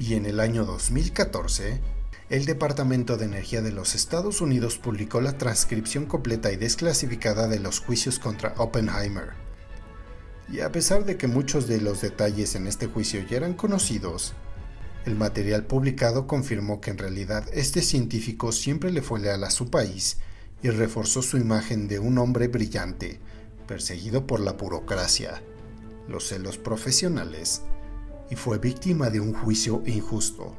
Y 0.00 0.14
en 0.14 0.24
el 0.24 0.40
año 0.40 0.64
2014, 0.64 1.78
el 2.30 2.46
Departamento 2.46 3.18
de 3.18 3.26
Energía 3.26 3.60
de 3.60 3.72
los 3.72 3.94
Estados 3.94 4.40
Unidos 4.40 4.78
publicó 4.78 5.20
la 5.20 5.36
transcripción 5.36 6.06
completa 6.06 6.50
y 6.52 6.56
desclasificada 6.56 7.48
de 7.48 7.60
los 7.60 7.80
juicios 7.80 8.18
contra 8.18 8.54
Oppenheimer. 8.56 9.34
Y 10.50 10.60
a 10.60 10.72
pesar 10.72 11.04
de 11.04 11.18
que 11.18 11.28
muchos 11.28 11.68
de 11.68 11.82
los 11.82 12.00
detalles 12.00 12.54
en 12.54 12.66
este 12.66 12.86
juicio 12.86 13.20
ya 13.28 13.36
eran 13.36 13.52
conocidos, 13.52 14.34
el 15.04 15.16
material 15.16 15.64
publicado 15.64 16.26
confirmó 16.26 16.80
que 16.80 16.90
en 16.90 16.98
realidad 16.98 17.44
este 17.52 17.82
científico 17.82 18.52
siempre 18.52 18.92
le 18.92 19.02
fue 19.02 19.20
leal 19.20 19.42
a 19.42 19.50
su 19.50 19.68
país 19.68 20.18
y 20.62 20.70
reforzó 20.70 21.22
su 21.22 21.38
imagen 21.38 21.88
de 21.88 21.98
un 21.98 22.18
hombre 22.18 22.46
brillante, 22.46 23.18
perseguido 23.66 24.26
por 24.26 24.38
la 24.38 24.52
burocracia, 24.52 25.42
los 26.08 26.28
celos 26.28 26.56
profesionales, 26.56 27.62
y 28.30 28.36
fue 28.36 28.58
víctima 28.58 29.10
de 29.10 29.18
un 29.18 29.34
juicio 29.34 29.82
injusto. 29.86 30.56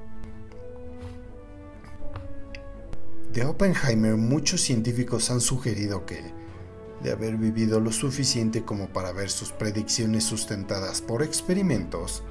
De 3.31 3.45
Oppenheimer 3.45 4.15
muchos 4.15 4.61
científicos 4.61 5.31
han 5.31 5.39
sugerido 5.41 6.05
que, 6.05 6.21
de 7.01 7.11
haber 7.11 7.37
vivido 7.37 7.79
lo 7.79 7.91
suficiente 7.91 8.63
como 8.63 8.89
para 8.89 9.11
ver 9.13 9.29
sus 9.29 9.51
predicciones 9.51 10.25
sustentadas 10.25 11.01
por 11.01 11.23
experimentos, 11.23 12.23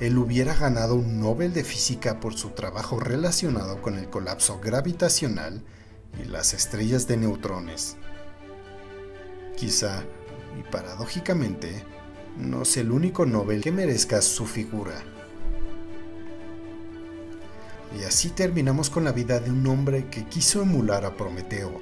él 0.00 0.18
hubiera 0.18 0.54
ganado 0.54 0.96
un 0.96 1.20
Nobel 1.20 1.52
de 1.52 1.62
Física 1.62 2.18
por 2.18 2.34
su 2.34 2.50
trabajo 2.50 2.98
relacionado 2.98 3.80
con 3.80 3.96
el 3.96 4.10
colapso 4.10 4.58
gravitacional 4.58 5.62
y 6.20 6.24
las 6.24 6.52
estrellas 6.52 7.06
de 7.06 7.16
neutrones. 7.16 7.96
Quizá, 9.56 10.02
y 10.58 10.62
paradójicamente, 10.70 11.84
no 12.36 12.62
es 12.62 12.76
el 12.76 12.90
único 12.90 13.24
Nobel 13.24 13.62
que 13.62 13.70
merezca 13.70 14.20
su 14.20 14.46
figura. 14.46 15.00
Y 17.96 18.02
así 18.02 18.30
terminamos 18.30 18.90
con 18.90 19.04
la 19.04 19.12
vida 19.12 19.38
de 19.38 19.50
un 19.50 19.64
hombre 19.68 20.08
que 20.08 20.24
quiso 20.24 20.62
emular 20.62 21.04
a 21.04 21.16
Prometeo, 21.16 21.80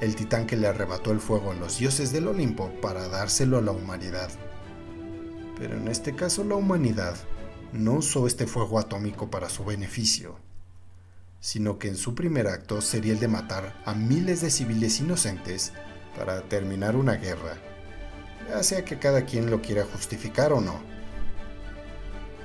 el 0.00 0.14
titán 0.14 0.46
que 0.46 0.56
le 0.56 0.68
arrebató 0.68 1.10
el 1.10 1.18
fuego 1.18 1.50
a 1.50 1.54
los 1.54 1.78
dioses 1.78 2.12
del 2.12 2.28
Olimpo 2.28 2.70
para 2.80 3.08
dárselo 3.08 3.58
a 3.58 3.62
la 3.62 3.72
humanidad. 3.72 4.30
Pero 5.58 5.76
en 5.76 5.88
este 5.88 6.14
caso 6.14 6.44
la 6.44 6.54
humanidad 6.54 7.16
no 7.72 7.94
usó 7.94 8.26
este 8.26 8.46
fuego 8.46 8.78
atómico 8.78 9.30
para 9.30 9.48
su 9.48 9.64
beneficio, 9.64 10.36
sino 11.40 11.78
que 11.78 11.88
en 11.88 11.96
su 11.96 12.14
primer 12.14 12.46
acto 12.46 12.82
sería 12.82 13.14
el 13.14 13.18
de 13.18 13.28
matar 13.28 13.80
a 13.86 13.94
miles 13.94 14.42
de 14.42 14.50
civiles 14.50 15.00
inocentes 15.00 15.72
para 16.16 16.42
terminar 16.42 16.96
una 16.96 17.14
guerra, 17.14 17.56
ya 18.48 18.62
sea 18.62 18.84
que 18.84 18.98
cada 18.98 19.24
quien 19.24 19.50
lo 19.50 19.62
quiera 19.62 19.86
justificar 19.86 20.52
o 20.52 20.60
no. 20.60 20.80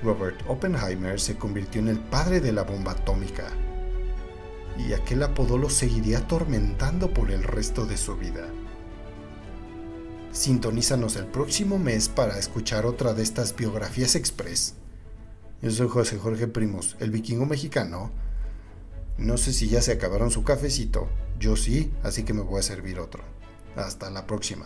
Robert 0.01 0.41
Oppenheimer 0.47 1.19
se 1.19 1.35
convirtió 1.35 1.81
en 1.81 1.89
el 1.89 1.99
padre 1.99 2.39
de 2.39 2.53
la 2.53 2.63
bomba 2.63 2.93
atómica, 2.93 3.51
y 4.77 4.93
aquel 4.93 5.23
apodo 5.23 5.57
lo 5.57 5.69
seguiría 5.69 6.19
atormentando 6.19 7.13
por 7.13 7.31
el 7.31 7.43
resto 7.43 7.85
de 7.85 7.97
su 7.97 8.15
vida. 8.15 8.47
Sintonízanos 10.31 11.15
el 11.15 11.25
próximo 11.25 11.79
mes 11.79 12.07
para 12.09 12.37
escuchar 12.37 12.85
otra 12.85 13.13
de 13.13 13.23
estas 13.23 13.55
biografías 13.55 14.15
express 14.15 14.75
yo 15.61 15.71
soy 15.71 15.87
José 15.87 16.17
Jorge 16.17 16.47
Primos, 16.47 16.95
el 16.99 17.11
vikingo 17.11 17.45
mexicano. 17.45 18.11
No 19.17 19.37
sé 19.37 19.53
si 19.53 19.67
ya 19.67 19.81
se 19.81 19.93
acabaron 19.93 20.29
su 20.29 20.43
cafecito. 20.43 21.07
Yo 21.39 21.55
sí, 21.55 21.91
así 22.03 22.23
que 22.23 22.33
me 22.33 22.41
voy 22.41 22.59
a 22.59 22.63
servir 22.63 22.99
otro. 22.99 23.23
Hasta 23.75 24.09
la 24.09 24.27
próxima. 24.27 24.65